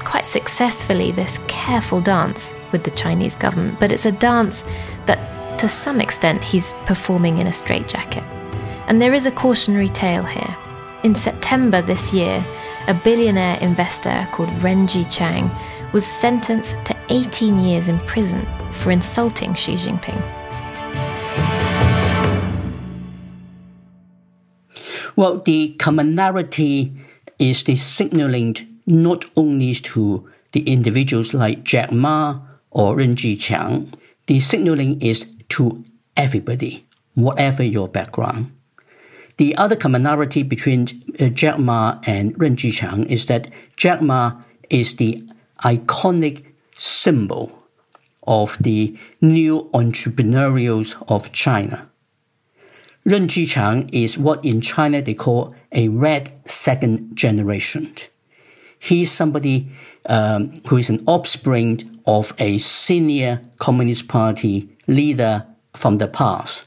quite 0.04 0.26
successfully 0.26 1.12
this 1.12 1.38
careful 1.48 2.00
dance 2.00 2.52
with 2.72 2.84
the 2.84 2.90
Chinese 2.92 3.34
government, 3.34 3.78
but 3.78 3.92
it's 3.92 4.06
a 4.06 4.12
dance 4.12 4.64
that 5.06 5.18
to 5.58 5.68
some 5.68 6.00
extent, 6.00 6.42
he's 6.42 6.72
performing 6.86 7.38
in 7.38 7.46
a 7.46 7.52
straitjacket. 7.52 8.24
And 8.88 9.00
there 9.00 9.14
is 9.14 9.26
a 9.26 9.30
cautionary 9.30 9.88
tale 9.88 10.24
here. 10.24 10.56
In 11.04 11.14
September 11.14 11.80
this 11.80 12.12
year, 12.12 12.44
a 12.88 12.94
billionaire 12.94 13.58
investor 13.60 14.26
called 14.32 14.50
Ren 14.60 14.88
Zhiqiang 14.88 15.48
was 15.92 16.04
sentenced 16.04 16.76
to 16.86 16.96
18 17.10 17.60
years 17.60 17.86
in 17.86 17.98
prison 18.00 18.44
for 18.72 18.90
insulting 18.90 19.54
Xi 19.54 19.74
Jinping. 19.74 20.41
Well, 25.16 25.38
the 25.38 25.74
commonality 25.78 26.92
is 27.38 27.64
the 27.64 27.76
signaling 27.76 28.56
not 28.86 29.24
only 29.36 29.74
to 29.74 30.28
the 30.52 30.60
individuals 30.60 31.34
like 31.34 31.64
Jack 31.64 31.92
Ma 31.92 32.40
or 32.70 32.96
Ren 32.96 33.16
Zhiqiang, 33.16 33.92
the 34.26 34.40
signaling 34.40 35.00
is 35.00 35.26
to 35.50 35.82
everybody, 36.16 36.86
whatever 37.14 37.62
your 37.62 37.88
background. 37.88 38.52
The 39.36 39.56
other 39.56 39.76
commonality 39.76 40.42
between 40.42 40.86
uh, 41.18 41.28
Jack 41.28 41.58
Ma 41.58 42.00
and 42.04 42.38
Ren 42.40 42.56
Zhiqiang 42.56 43.06
is 43.06 43.26
that 43.26 43.50
Jack 43.76 44.02
Ma 44.02 44.40
is 44.70 44.96
the 44.96 45.24
iconic 45.60 46.44
symbol 46.76 47.62
of 48.26 48.56
the 48.60 48.96
new 49.20 49.68
entrepreneurials 49.74 51.02
of 51.08 51.32
China. 51.32 51.90
Ren 53.04 53.26
Zhiqiang 53.26 53.90
is 53.92 54.16
what 54.16 54.44
in 54.44 54.60
China 54.60 55.02
they 55.02 55.14
call 55.14 55.54
a 55.72 55.88
red 55.88 56.32
second 56.48 57.16
generation. 57.16 57.92
He's 58.78 59.10
somebody 59.10 59.72
um, 60.06 60.60
who 60.68 60.76
is 60.76 60.88
an 60.88 61.02
offspring 61.06 62.00
of 62.06 62.32
a 62.38 62.58
senior 62.58 63.40
Communist 63.58 64.08
Party 64.08 64.68
leader 64.86 65.46
from 65.74 65.98
the 65.98 66.06
past, 66.06 66.66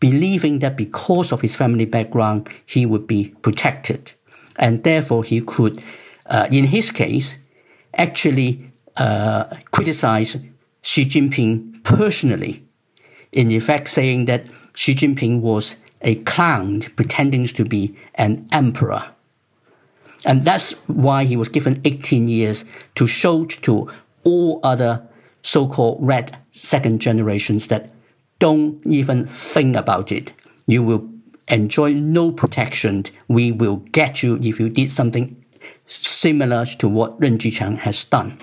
believing 0.00 0.58
that 0.58 0.76
because 0.76 1.32
of 1.32 1.40
his 1.40 1.56
family 1.56 1.86
background, 1.86 2.48
he 2.66 2.84
would 2.84 3.06
be 3.06 3.34
protected. 3.42 4.12
And 4.56 4.82
therefore, 4.82 5.24
he 5.24 5.40
could, 5.40 5.82
uh, 6.26 6.48
in 6.50 6.64
his 6.64 6.90
case, 6.90 7.38
actually 7.94 8.70
uh, 8.96 9.44
criticize 9.70 10.36
Xi 10.82 11.04
Jinping 11.06 11.82
personally, 11.84 12.66
in 13.32 13.50
effect 13.50 13.88
saying 13.88 14.26
that 14.26 14.46
Xi 14.80 14.94
Jinping 14.94 15.42
was 15.42 15.76
a 16.00 16.14
clown 16.22 16.80
pretending 16.96 17.44
to 17.44 17.66
be 17.66 17.94
an 18.14 18.46
emperor. 18.50 19.10
And 20.24 20.42
that's 20.42 20.72
why 20.86 21.24
he 21.24 21.36
was 21.36 21.50
given 21.50 21.82
18 21.84 22.28
years 22.28 22.64
to 22.94 23.06
show 23.06 23.44
to 23.44 23.90
all 24.24 24.58
other 24.62 25.06
so-called 25.42 25.98
red 26.00 26.34
second 26.52 27.02
generations 27.02 27.68
that 27.68 27.90
don't 28.38 28.80
even 28.86 29.26
think 29.26 29.76
about 29.76 30.12
it. 30.12 30.32
You 30.66 30.82
will 30.82 31.06
enjoy 31.48 31.92
no 31.92 32.32
protection. 32.32 33.04
We 33.28 33.52
will 33.52 33.84
get 33.92 34.22
you 34.22 34.38
if 34.40 34.58
you 34.58 34.70
did 34.70 34.90
something 34.90 35.36
similar 35.88 36.64
to 36.64 36.88
what 36.88 37.20
Ren 37.20 37.36
Zhiqiang 37.36 37.76
has 37.80 38.06
done. 38.06 38.38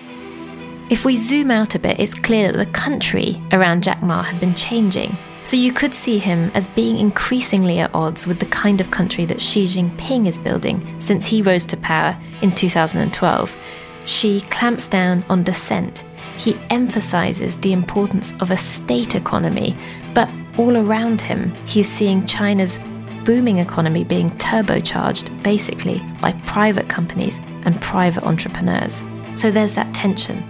If 0.88 1.04
we 1.04 1.16
zoom 1.16 1.50
out 1.50 1.74
a 1.74 1.80
bit, 1.80 1.98
it's 1.98 2.14
clear 2.14 2.52
that 2.52 2.58
the 2.58 2.70
country 2.70 3.42
around 3.50 3.82
Jack 3.82 4.04
Ma 4.04 4.22
had 4.22 4.38
been 4.38 4.54
changing. 4.54 5.16
So 5.48 5.56
you 5.56 5.72
could 5.72 5.94
see 5.94 6.18
him 6.18 6.50
as 6.52 6.68
being 6.68 6.98
increasingly 6.98 7.78
at 7.78 7.94
odds 7.94 8.26
with 8.26 8.38
the 8.38 8.44
kind 8.44 8.82
of 8.82 8.90
country 8.90 9.24
that 9.24 9.40
Xi 9.40 9.64
Jinping 9.64 10.26
is 10.26 10.38
building 10.38 11.00
since 11.00 11.24
he 11.24 11.40
rose 11.40 11.64
to 11.64 11.76
power 11.78 12.14
in 12.42 12.54
2012. 12.54 13.56
Xi 14.04 14.42
clamps 14.50 14.88
down 14.88 15.24
on 15.30 15.42
dissent. 15.42 16.04
He 16.36 16.54
emphasizes 16.68 17.56
the 17.56 17.72
importance 17.72 18.34
of 18.40 18.50
a 18.50 18.58
state 18.58 19.14
economy, 19.14 19.74
but 20.12 20.28
all 20.58 20.76
around 20.76 21.22
him, 21.22 21.54
he's 21.64 21.88
seeing 21.88 22.26
China's 22.26 22.78
booming 23.24 23.56
economy 23.56 24.04
being 24.04 24.28
turbocharged 24.32 25.42
basically 25.42 26.02
by 26.20 26.32
private 26.44 26.90
companies 26.90 27.40
and 27.64 27.80
private 27.80 28.24
entrepreneurs. 28.24 29.02
So 29.34 29.50
there's 29.50 29.72
that 29.76 29.94
tension. 29.94 30.42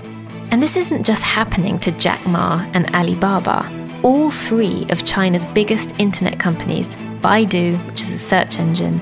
And 0.50 0.60
this 0.60 0.76
isn't 0.76 1.06
just 1.06 1.22
happening 1.22 1.78
to 1.78 1.92
Jack 1.92 2.26
Ma 2.26 2.68
and 2.74 2.92
Alibaba. 2.96 3.87
All 4.02 4.30
three 4.30 4.86
of 4.90 5.04
China's 5.04 5.44
biggest 5.44 5.94
internet 5.98 6.38
companies, 6.38 6.94
Baidu, 7.20 7.84
which 7.86 8.00
is 8.00 8.12
a 8.12 8.18
search 8.18 8.58
engine, 8.58 9.00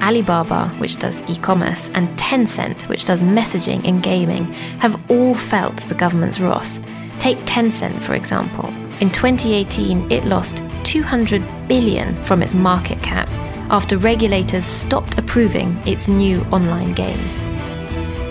Alibaba, 0.00 0.68
which 0.78 0.96
does 0.96 1.22
e 1.28 1.36
commerce, 1.36 1.90
and 1.92 2.08
Tencent, 2.18 2.88
which 2.88 3.04
does 3.04 3.22
messaging 3.22 3.86
and 3.86 4.02
gaming, 4.02 4.46
have 4.80 4.98
all 5.10 5.34
felt 5.34 5.78
the 5.88 5.94
government's 5.94 6.40
wrath. 6.40 6.80
Take 7.18 7.38
Tencent, 7.40 8.00
for 8.00 8.14
example. 8.14 8.66
In 9.00 9.10
2018, 9.10 10.10
it 10.10 10.24
lost 10.24 10.62
200 10.84 11.42
billion 11.68 12.16
from 12.24 12.42
its 12.42 12.54
market 12.54 13.02
cap 13.02 13.28
after 13.70 13.98
regulators 13.98 14.64
stopped 14.64 15.18
approving 15.18 15.76
its 15.86 16.08
new 16.08 16.40
online 16.44 16.92
games. 16.94 17.40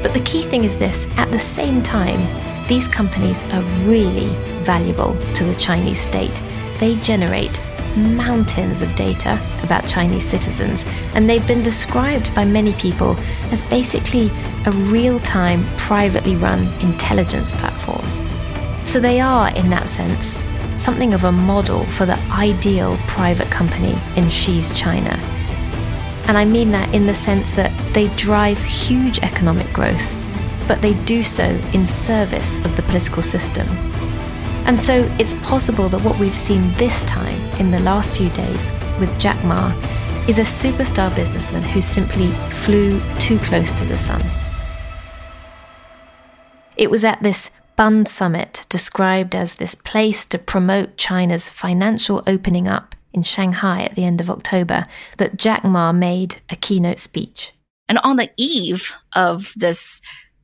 But 0.01 0.13
the 0.13 0.21
key 0.21 0.41
thing 0.41 0.63
is 0.63 0.75
this 0.75 1.05
at 1.17 1.29
the 1.31 1.39
same 1.39 1.83
time, 1.83 2.19
these 2.69 2.87
companies 2.87 3.41
are 3.51 3.63
really 3.89 4.29
valuable 4.63 5.17
to 5.33 5.43
the 5.43 5.55
Chinese 5.55 5.99
state. 5.99 6.41
They 6.79 6.97
generate 6.97 7.59
mountains 7.97 8.83
of 8.83 8.95
data 8.95 9.39
about 9.63 9.87
Chinese 9.87 10.23
citizens, 10.23 10.85
and 11.15 11.27
they've 11.27 11.45
been 11.47 11.63
described 11.63 12.33
by 12.35 12.45
many 12.45 12.73
people 12.73 13.17
as 13.51 13.63
basically 13.63 14.29
a 14.67 14.71
real 14.71 15.19
time, 15.19 15.65
privately 15.77 16.35
run 16.35 16.67
intelligence 16.79 17.51
platform. 17.51 18.05
So 18.85 18.99
they 18.99 19.19
are, 19.19 19.49
in 19.55 19.71
that 19.71 19.89
sense, 19.89 20.43
something 20.79 21.15
of 21.15 21.23
a 21.23 21.31
model 21.31 21.83
for 21.85 22.05
the 22.05 22.19
ideal 22.29 22.97
private 23.07 23.49
company 23.49 23.97
in 24.15 24.29
Xi's 24.29 24.71
China. 24.79 25.17
And 26.27 26.37
I 26.37 26.45
mean 26.45 26.71
that 26.73 26.93
in 26.93 27.07
the 27.07 27.15
sense 27.15 27.49
that 27.51 27.71
they 27.95 28.07
drive 28.15 28.61
huge 28.61 29.17
economic 29.19 29.73
growth, 29.73 30.13
but 30.69 30.83
they 30.83 30.93
do 31.03 31.23
so 31.23 31.45
in 31.73 31.85
service 31.85 32.59
of 32.59 32.75
the 32.75 32.83
political 32.83 33.23
system. 33.23 33.67
And 34.67 34.79
so 34.79 35.03
it's 35.19 35.33
possible 35.41 35.89
that 35.89 36.01
what 36.03 36.19
we've 36.19 36.35
seen 36.35 36.71
this 36.75 37.01
time 37.03 37.41
in 37.59 37.71
the 37.71 37.79
last 37.79 38.15
few 38.15 38.29
days 38.29 38.71
with 38.99 39.09
Jack 39.19 39.43
Ma 39.43 39.73
is 40.27 40.37
a 40.37 40.43
superstar 40.43 41.13
businessman 41.15 41.63
who 41.63 41.81
simply 41.81 42.27
flew 42.63 43.01
too 43.15 43.39
close 43.39 43.71
to 43.73 43.83
the 43.83 43.97
sun. 43.97 44.23
It 46.77 46.91
was 46.91 47.03
at 47.03 47.23
this 47.23 47.49
Bund 47.75 48.07
Summit, 48.07 48.67
described 48.69 49.33
as 49.33 49.55
this 49.55 49.73
place 49.73 50.23
to 50.27 50.37
promote 50.37 50.97
China's 50.97 51.49
financial 51.49 52.21
opening 52.27 52.67
up 52.67 52.95
in 53.11 53.23
Shanghai 53.23 53.81
at 53.85 53.95
the 53.95 54.05
end 54.05 54.21
of 54.21 54.29
October, 54.29 54.83
that 55.17 55.37
Jack 55.37 55.63
Ma 55.63 55.91
made 55.91 56.41
a 56.51 56.55
keynote 56.55 56.99
speech. 56.99 57.53
And 57.87 57.97
on 58.03 58.17
the 58.17 58.29
eve 58.37 58.93
of 59.15 59.51
this 59.55 59.99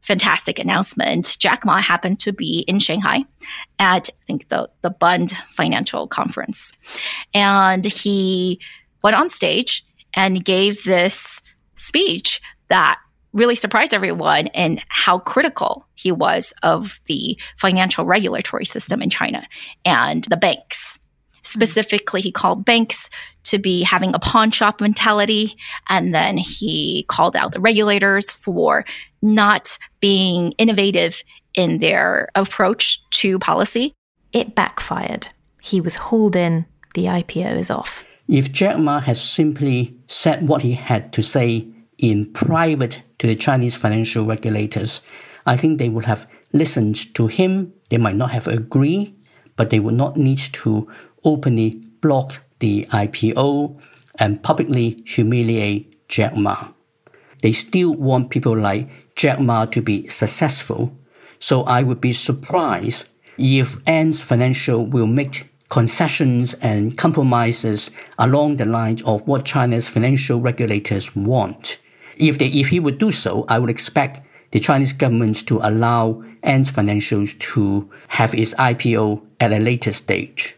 fantastic 0.06 0.60
announcement, 0.60 1.36
Jack 1.40 1.66
Ma 1.66 1.82
happened 1.82 2.20
to 2.22 2.32
be 2.32 2.64
in 2.68 2.80
Shanghai 2.80 3.26
at, 3.80 4.10
I 4.10 4.26
think, 4.26 4.50
the, 4.50 4.70
the 4.82 4.92
Bund 4.92 5.32
Financial 5.32 6.08
Conference. 6.08 6.74
And 7.34 7.84
he 7.84 8.60
went 9.04 9.16
on 9.16 9.30
stage 9.30 9.86
and 10.16 10.46
gave 10.46 10.84
this 10.84 11.42
speech 11.76 12.40
that 12.70 13.00
really 13.34 13.56
surprised 13.56 13.94
everyone 13.94 14.48
in 14.48 14.80
how 14.88 15.20
critical 15.20 15.88
he 15.96 16.12
was 16.12 16.54
of 16.64 17.02
the 17.08 17.38
financial 17.58 18.06
regulatory 18.06 18.64
system 18.64 19.02
in 19.02 19.10
China 19.10 19.46
and 19.84 20.24
the 20.26 20.38
banks. 20.38 21.00
Specifically, 21.42 22.22
he 22.22 22.32
called 22.32 22.64
banks 22.64 23.10
to 23.44 23.60
be 23.60 23.84
having 23.84 24.16
a 24.16 24.20
pawn 24.20 24.52
shop 24.52 24.82
mentality. 24.82 25.56
And 25.90 26.14
then 26.14 26.38
he 26.38 27.06
called 27.08 27.36
out 27.36 27.52
the 27.52 27.60
regulators 27.60 28.32
for 28.32 28.86
not 29.26 29.78
being 30.00 30.52
innovative 30.54 31.24
in 31.56 31.80
their 31.80 32.30
approach 32.36 33.02
to 33.10 33.40
policy. 33.40 33.94
It 34.32 34.56
backfired. 34.56 35.30
He 35.62 35.82
was 35.82 35.96
hauled 35.96 36.36
in. 36.36 36.66
The 36.94 37.06
IPO 37.06 37.58
is 37.58 37.70
off. 37.70 38.04
If 38.28 38.52
Jack 38.52 38.80
Ma 38.80 39.00
had 39.00 39.18
simply 39.18 39.98
said 40.08 40.48
what 40.48 40.62
he 40.62 40.74
had 40.74 41.12
to 41.14 41.24
say 41.24 41.68
in 41.98 42.32
private 42.34 43.02
to 43.20 43.28
the 43.28 43.36
Chinese 43.36 43.76
financial 43.76 44.26
regulators, 44.26 45.02
I 45.46 45.58
think 45.58 45.78
they 45.78 45.90
would 45.90 46.06
have 46.06 46.30
listened 46.54 47.14
to 47.16 47.28
him. 47.28 47.74
They 47.90 47.98
might 47.98 48.16
not 48.16 48.32
have 48.32 48.48
agreed, 48.48 49.16
but 49.56 49.70
they 49.70 49.80
would 49.80 49.94
not 49.94 50.18
need 50.18 50.40
to 50.40 50.88
openly 51.24 51.82
block 52.02 52.42
the 52.60 52.86
IPO 52.92 53.80
and 54.20 54.42
publicly 54.42 55.02
humiliate 55.06 56.08
Jack 56.08 56.36
Ma. 56.36 56.72
They 57.42 57.52
still 57.52 57.94
want 57.94 58.30
people 58.30 58.58
like 58.58 58.90
Jack 59.16 59.40
Ma 59.40 59.66
to 59.66 59.82
be 59.82 60.08
successful. 60.08 60.98
So 61.40 61.64
I 61.64 61.84
would 61.84 62.02
be 62.02 62.14
surprised 62.14 63.08
if 63.38 63.76
Ant 63.88 64.16
Financial 64.16 64.86
will 64.86 65.08
make 65.08 65.50
concessions 65.70 66.54
and 66.56 66.98
compromises 66.98 67.92
along 68.18 68.58
the 68.58 68.66
lines 68.66 69.02
of 69.04 69.28
what 69.28 69.46
China's 69.46 69.90
financial 69.90 70.40
regulators 70.40 71.16
want. 71.16 71.80
If 72.18 72.38
they, 72.38 72.48
if 72.48 72.70
he 72.70 72.80
would 72.80 72.98
do 72.98 73.12
so, 73.12 73.46
I 73.50 73.60
would 73.60 73.70
expect 73.70 74.22
the 74.52 74.60
Chinese 74.60 74.94
government 74.94 75.48
to 75.48 75.60
allow 75.62 76.24
Ant 76.44 76.68
Financials 76.68 77.38
to 77.54 77.90
have 78.08 78.34
its 78.34 78.54
IPO 78.54 79.22
at 79.40 79.52
a 79.52 79.60
later 79.60 79.92
stage. 79.92 80.56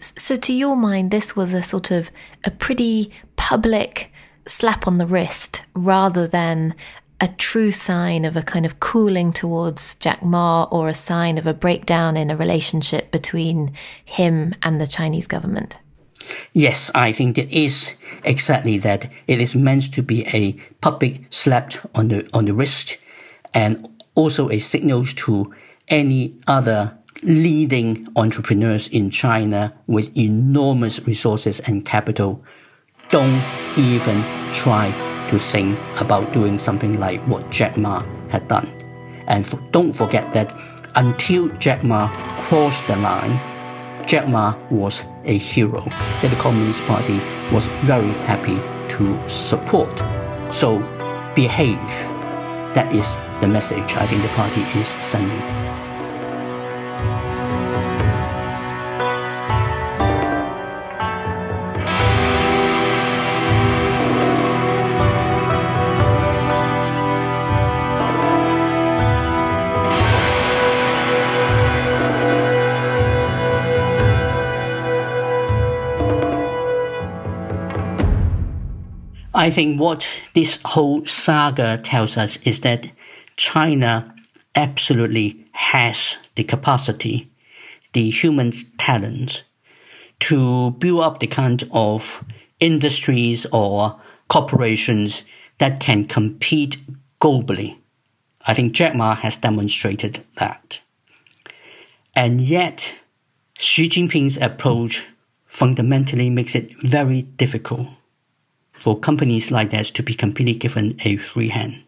So, 0.00 0.36
to 0.36 0.52
your 0.52 0.76
mind, 0.76 1.10
this 1.10 1.34
was 1.36 1.52
a 1.52 1.62
sort 1.62 1.90
of 1.90 2.10
a 2.44 2.50
pretty 2.50 3.10
public 3.36 4.12
slap 4.46 4.86
on 4.86 4.98
the 4.98 5.06
wrist 5.06 5.62
rather 5.74 6.26
than 6.26 6.74
a 7.22 7.28
true 7.28 7.70
sign 7.70 8.24
of 8.24 8.36
a 8.36 8.42
kind 8.42 8.66
of 8.66 8.80
cooling 8.80 9.32
towards 9.32 9.94
Jack 9.94 10.24
Ma 10.24 10.64
or 10.64 10.88
a 10.88 10.94
sign 10.94 11.38
of 11.38 11.46
a 11.46 11.54
breakdown 11.54 12.16
in 12.16 12.32
a 12.32 12.36
relationship 12.36 13.12
between 13.12 13.72
him 14.04 14.52
and 14.64 14.80
the 14.80 14.88
Chinese 14.88 15.28
government? 15.28 15.78
Yes, 16.52 16.90
I 16.96 17.12
think 17.12 17.38
it 17.38 17.50
is 17.52 17.94
exactly 18.24 18.76
that. 18.78 19.08
It 19.28 19.40
is 19.40 19.54
meant 19.54 19.92
to 19.94 20.02
be 20.02 20.26
a 20.34 20.54
public 20.80 21.22
slap 21.30 21.74
on 21.94 22.08
the 22.08 22.28
on 22.34 22.46
the 22.46 22.54
wrist, 22.54 22.98
and 23.54 23.88
also 24.16 24.50
a 24.50 24.58
signal 24.58 25.04
to 25.04 25.54
any 25.88 26.36
other 26.48 26.98
leading 27.22 28.08
entrepreneurs 28.16 28.88
in 28.88 29.10
China 29.10 29.72
with 29.86 30.16
enormous 30.16 31.00
resources 31.06 31.60
and 31.60 31.84
capital 31.84 32.42
don't 33.10 33.42
even 33.76 34.24
try 34.52 34.90
to 35.32 35.38
think 35.38 35.78
about 35.98 36.30
doing 36.34 36.58
something 36.58 37.00
like 37.00 37.18
what 37.22 37.50
Jack 37.50 37.78
Ma 37.78 38.04
had 38.28 38.46
done. 38.48 38.68
And 39.28 39.46
don't 39.72 39.94
forget 39.94 40.30
that 40.34 40.52
until 40.94 41.48
Jack 41.56 41.82
Ma 41.82 42.10
crossed 42.42 42.86
the 42.86 42.96
line, 42.96 43.40
Jack 44.06 44.28
Ma 44.28 44.54
was 44.70 45.06
a 45.24 45.38
hero 45.38 45.80
that 46.20 46.28
the 46.28 46.36
Communist 46.36 46.82
Party 46.82 47.18
was 47.50 47.66
very 47.86 48.12
happy 48.28 48.58
to 48.94 49.28
support. 49.28 50.02
So 50.52 50.80
behave. 51.34 51.78
That 52.74 52.92
is 52.92 53.16
the 53.40 53.48
message 53.48 53.96
I 53.96 54.06
think 54.06 54.20
the 54.20 54.28
party 54.28 54.60
is 54.78 54.88
sending. 55.00 55.81
I 79.42 79.50
think 79.50 79.80
what 79.80 80.08
this 80.34 80.60
whole 80.64 81.04
saga 81.04 81.76
tells 81.76 82.16
us 82.16 82.36
is 82.44 82.60
that 82.60 82.88
China 83.36 84.14
absolutely 84.54 85.44
has 85.50 86.16
the 86.36 86.44
capacity, 86.44 87.28
the 87.92 88.08
human 88.08 88.52
talent 88.78 89.42
to 90.20 90.70
build 90.78 91.00
up 91.00 91.18
the 91.18 91.26
kind 91.26 91.68
of 91.72 92.24
industries 92.60 93.44
or 93.46 94.00
corporations 94.28 95.24
that 95.58 95.80
can 95.80 96.04
compete 96.04 96.76
globally. 97.20 97.78
I 98.46 98.54
think 98.54 98.74
Jack 98.74 98.94
Ma 98.94 99.16
has 99.16 99.38
demonstrated 99.38 100.24
that. 100.36 100.80
And 102.14 102.40
yet, 102.40 102.94
Xi 103.58 103.88
Jinping's 103.88 104.36
approach 104.36 105.04
fundamentally 105.48 106.30
makes 106.30 106.54
it 106.54 106.80
very 106.84 107.22
difficult 107.22 107.88
for 108.82 108.98
companies 108.98 109.50
like 109.50 109.70
that 109.70 109.86
to 109.86 110.02
be 110.02 110.14
completely 110.14 110.54
given 110.54 110.96
a 111.04 111.16
free 111.16 111.48
hand. 111.48 111.82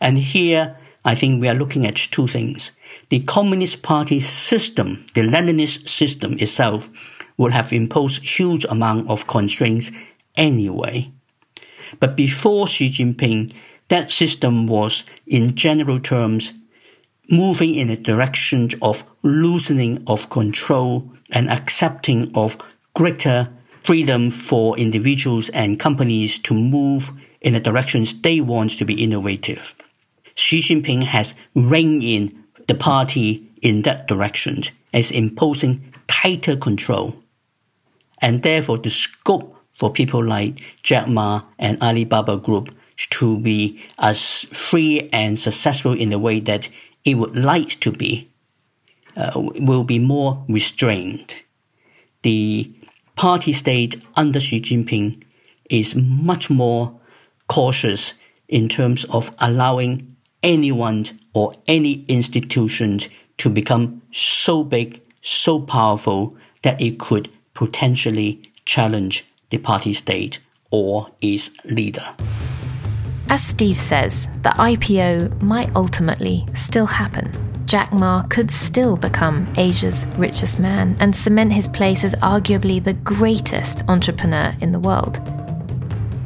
And 0.00 0.18
here, 0.18 0.76
I 1.04 1.14
think 1.14 1.40
we 1.40 1.48
are 1.48 1.54
looking 1.54 1.86
at 1.86 1.96
two 1.96 2.26
things. 2.26 2.72
The 3.10 3.20
Communist 3.20 3.82
Party 3.82 4.20
system, 4.20 5.04
the 5.14 5.20
Leninist 5.20 5.88
system 5.88 6.36
itself, 6.38 6.88
would 7.36 7.52
have 7.52 7.72
imposed 7.72 8.22
huge 8.22 8.64
amount 8.64 9.10
of 9.10 9.26
constraints 9.26 9.90
anyway. 10.36 11.10
But 12.00 12.16
before 12.16 12.66
Xi 12.66 12.88
Jinping, 12.88 13.52
that 13.88 14.10
system 14.10 14.66
was, 14.66 15.04
in 15.26 15.54
general 15.54 16.00
terms, 16.00 16.52
moving 17.30 17.74
in 17.74 17.90
a 17.90 17.96
direction 17.96 18.70
of 18.80 19.04
loosening 19.22 20.02
of 20.06 20.30
control 20.30 21.10
and 21.30 21.50
accepting 21.50 22.32
of 22.34 22.56
greater 22.94 23.50
freedom 23.84 24.30
for 24.30 24.76
individuals 24.78 25.48
and 25.50 25.78
companies 25.78 26.38
to 26.38 26.54
move 26.54 27.10
in 27.40 27.52
the 27.52 27.60
directions 27.60 28.20
they 28.22 28.40
want 28.40 28.70
to 28.78 28.84
be 28.84 29.02
innovative. 29.02 29.74
Xi 30.34 30.60
Jinping 30.60 31.04
has 31.04 31.34
reined 31.54 32.02
in 32.02 32.44
the 32.66 32.74
party 32.74 33.46
in 33.62 33.82
that 33.82 34.08
direction 34.08 34.62
as 34.92 35.10
imposing 35.10 35.92
tighter 36.06 36.56
control. 36.56 37.14
And 38.20 38.42
therefore 38.42 38.78
the 38.78 38.90
scope 38.90 39.56
for 39.78 39.92
people 39.92 40.24
like 40.24 40.60
Jack 40.82 41.08
Ma 41.08 41.42
and 41.58 41.80
Alibaba 41.82 42.36
Group 42.38 42.74
to 43.10 43.38
be 43.38 43.82
as 43.98 44.44
free 44.44 45.08
and 45.12 45.38
successful 45.38 45.92
in 45.92 46.10
the 46.10 46.18
way 46.18 46.40
that 46.40 46.68
it 47.04 47.16
would 47.16 47.36
like 47.36 47.80
to 47.80 47.90
be 47.90 48.30
uh, 49.16 49.32
will 49.34 49.84
be 49.84 49.98
more 49.98 50.44
restrained. 50.48 51.34
The 52.22 52.72
party 53.16 53.52
state 53.52 54.00
under 54.16 54.40
Xi 54.40 54.60
Jinping 54.60 55.22
is 55.70 55.94
much 55.94 56.50
more 56.50 56.98
cautious 57.48 58.14
in 58.48 58.68
terms 58.68 59.04
of 59.06 59.34
allowing 59.38 60.16
anyone 60.42 61.06
or 61.32 61.54
any 61.66 62.04
institution 62.06 63.00
to 63.38 63.50
become 63.50 64.02
so 64.12 64.62
big, 64.62 65.00
so 65.22 65.60
powerful 65.60 66.36
that 66.62 66.80
it 66.80 66.98
could 66.98 67.30
potentially 67.54 68.52
challenge 68.64 69.24
the 69.50 69.58
party 69.58 69.92
state 69.92 70.38
or 70.70 71.08
its 71.20 71.50
leader. 71.64 72.14
As 73.30 73.42
Steve 73.42 73.78
says, 73.78 74.28
the 74.42 74.50
IPO 74.50 75.42
might 75.42 75.74
ultimately 75.74 76.44
still 76.52 76.86
happen. 76.86 77.53
Jack 77.66 77.92
Ma 77.92 78.22
could 78.24 78.50
still 78.50 78.96
become 78.96 79.52
Asia's 79.56 80.06
richest 80.18 80.60
man 80.60 80.96
and 81.00 81.16
cement 81.16 81.52
his 81.52 81.68
place 81.68 82.04
as 82.04 82.14
arguably 82.16 82.82
the 82.82 82.92
greatest 82.92 83.82
entrepreneur 83.88 84.54
in 84.60 84.70
the 84.70 84.78
world. 84.78 85.20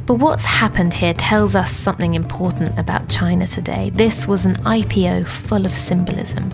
But 0.05 0.15
what's 0.15 0.43
happened 0.43 0.93
here 0.93 1.13
tells 1.13 1.55
us 1.55 1.71
something 1.71 2.15
important 2.15 2.77
about 2.77 3.09
China 3.09 3.47
today. 3.47 3.91
This 3.91 4.27
was 4.27 4.45
an 4.45 4.55
IPO 4.55 5.27
full 5.27 5.65
of 5.65 5.71
symbolism. 5.71 6.49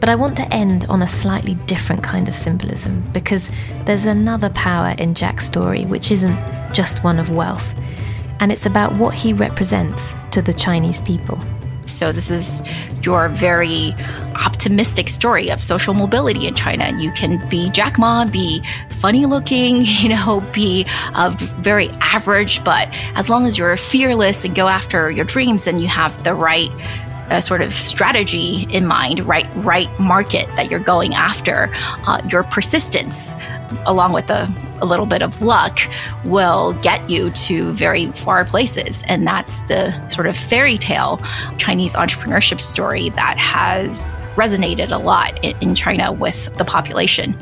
But 0.00 0.08
I 0.08 0.14
want 0.14 0.36
to 0.36 0.52
end 0.52 0.84
on 0.88 1.02
a 1.02 1.06
slightly 1.06 1.54
different 1.66 2.02
kind 2.02 2.28
of 2.28 2.34
symbolism 2.34 3.02
because 3.12 3.50
there's 3.84 4.04
another 4.04 4.50
power 4.50 4.94
in 4.98 5.14
Jack's 5.14 5.46
story 5.46 5.86
which 5.86 6.10
isn't 6.10 6.38
just 6.72 7.02
one 7.02 7.18
of 7.18 7.34
wealth, 7.34 7.72
and 8.40 8.52
it's 8.52 8.66
about 8.66 8.94
what 8.94 9.14
he 9.14 9.32
represents 9.32 10.14
to 10.32 10.42
the 10.42 10.52
Chinese 10.52 11.00
people. 11.00 11.38
So, 11.88 12.12
this 12.12 12.30
is 12.30 12.62
your 13.02 13.28
very 13.28 13.94
optimistic 14.34 15.08
story 15.08 15.50
of 15.50 15.62
social 15.62 15.94
mobility 15.94 16.46
in 16.46 16.54
China. 16.54 16.96
You 16.98 17.10
can 17.12 17.46
be 17.48 17.70
Jack 17.70 17.98
Ma, 17.98 18.24
be 18.24 18.62
funny 18.90 19.26
looking, 19.26 19.82
you 19.84 20.08
know, 20.10 20.42
be 20.52 20.86
a 21.14 21.30
very 21.60 21.88
average, 22.00 22.62
but 22.64 22.88
as 23.14 23.28
long 23.28 23.46
as 23.46 23.58
you're 23.58 23.76
fearless 23.76 24.44
and 24.44 24.54
go 24.54 24.68
after 24.68 25.10
your 25.10 25.24
dreams 25.24 25.66
and 25.66 25.80
you 25.80 25.88
have 25.88 26.24
the 26.24 26.34
right 26.34 26.70
uh, 27.30 27.40
sort 27.40 27.62
of 27.62 27.74
strategy 27.74 28.66
in 28.70 28.86
mind, 28.86 29.20
right, 29.20 29.48
right 29.56 29.88
market 29.98 30.46
that 30.56 30.70
you're 30.70 30.80
going 30.80 31.14
after, 31.14 31.70
uh, 32.06 32.20
your 32.30 32.44
persistence, 32.44 33.34
along 33.86 34.12
with 34.12 34.30
a, 34.30 34.48
a 34.80 34.86
little 34.86 35.06
bit 35.06 35.22
of 35.22 35.42
luck, 35.42 35.78
will 36.24 36.72
get 36.82 37.08
you 37.10 37.30
to 37.30 37.72
very 37.72 38.06
far 38.12 38.44
places. 38.44 39.02
And 39.08 39.26
that's 39.26 39.62
the 39.62 40.08
sort 40.08 40.26
of 40.26 40.36
fairy 40.36 40.78
tale 40.78 41.20
Chinese 41.58 41.94
entrepreneurship 41.94 42.60
story 42.60 43.10
that 43.10 43.36
has 43.38 44.18
resonated 44.34 44.92
a 44.92 44.98
lot 44.98 45.38
in, 45.44 45.56
in 45.60 45.74
China 45.74 46.12
with 46.12 46.54
the 46.56 46.64
population. 46.64 47.36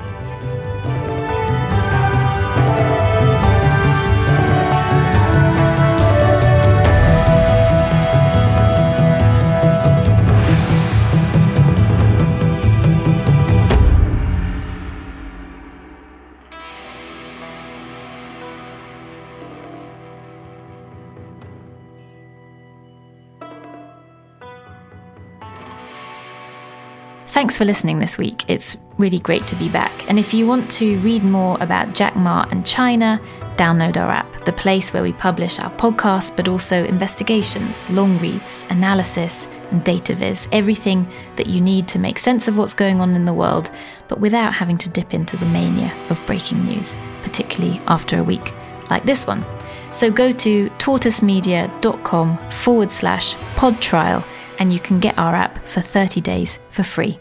Thanks 27.46 27.58
for 27.58 27.64
listening 27.64 28.00
this 28.00 28.18
week. 28.18 28.44
It's 28.48 28.76
really 28.98 29.20
great 29.20 29.46
to 29.46 29.54
be 29.54 29.68
back. 29.68 30.10
And 30.10 30.18
if 30.18 30.34
you 30.34 30.48
want 30.48 30.68
to 30.72 30.98
read 30.98 31.22
more 31.22 31.56
about 31.60 31.94
Jack 31.94 32.16
Ma 32.16 32.44
and 32.50 32.66
China, 32.66 33.20
download 33.54 33.96
our 33.96 34.10
app, 34.10 34.44
the 34.44 34.52
place 34.52 34.92
where 34.92 35.04
we 35.04 35.12
publish 35.12 35.60
our 35.60 35.70
podcast, 35.70 36.34
but 36.34 36.48
also 36.48 36.82
investigations, 36.82 37.88
long 37.88 38.18
reads, 38.18 38.64
analysis, 38.68 39.46
and 39.70 39.84
data 39.84 40.12
viz. 40.16 40.48
Everything 40.50 41.08
that 41.36 41.46
you 41.46 41.60
need 41.60 41.86
to 41.86 42.00
make 42.00 42.18
sense 42.18 42.48
of 42.48 42.58
what's 42.58 42.74
going 42.74 43.00
on 43.00 43.14
in 43.14 43.26
the 43.26 43.32
world, 43.32 43.70
but 44.08 44.18
without 44.18 44.52
having 44.52 44.78
to 44.78 44.88
dip 44.88 45.14
into 45.14 45.36
the 45.36 45.46
mania 45.46 45.94
of 46.10 46.20
breaking 46.26 46.64
news, 46.64 46.96
particularly 47.22 47.80
after 47.86 48.18
a 48.18 48.24
week 48.24 48.52
like 48.90 49.04
this 49.04 49.24
one. 49.24 49.44
So 49.92 50.10
go 50.10 50.32
to 50.32 50.68
tortoisemedia.com 50.68 52.38
forward 52.50 52.90
slash 52.90 53.36
pod 53.54 53.80
trial 53.80 54.24
and 54.58 54.72
you 54.72 54.80
can 54.80 54.98
get 54.98 55.16
our 55.16 55.36
app 55.36 55.64
for 55.64 55.80
30 55.80 56.20
days 56.20 56.58
for 56.70 56.82
free. 56.82 57.20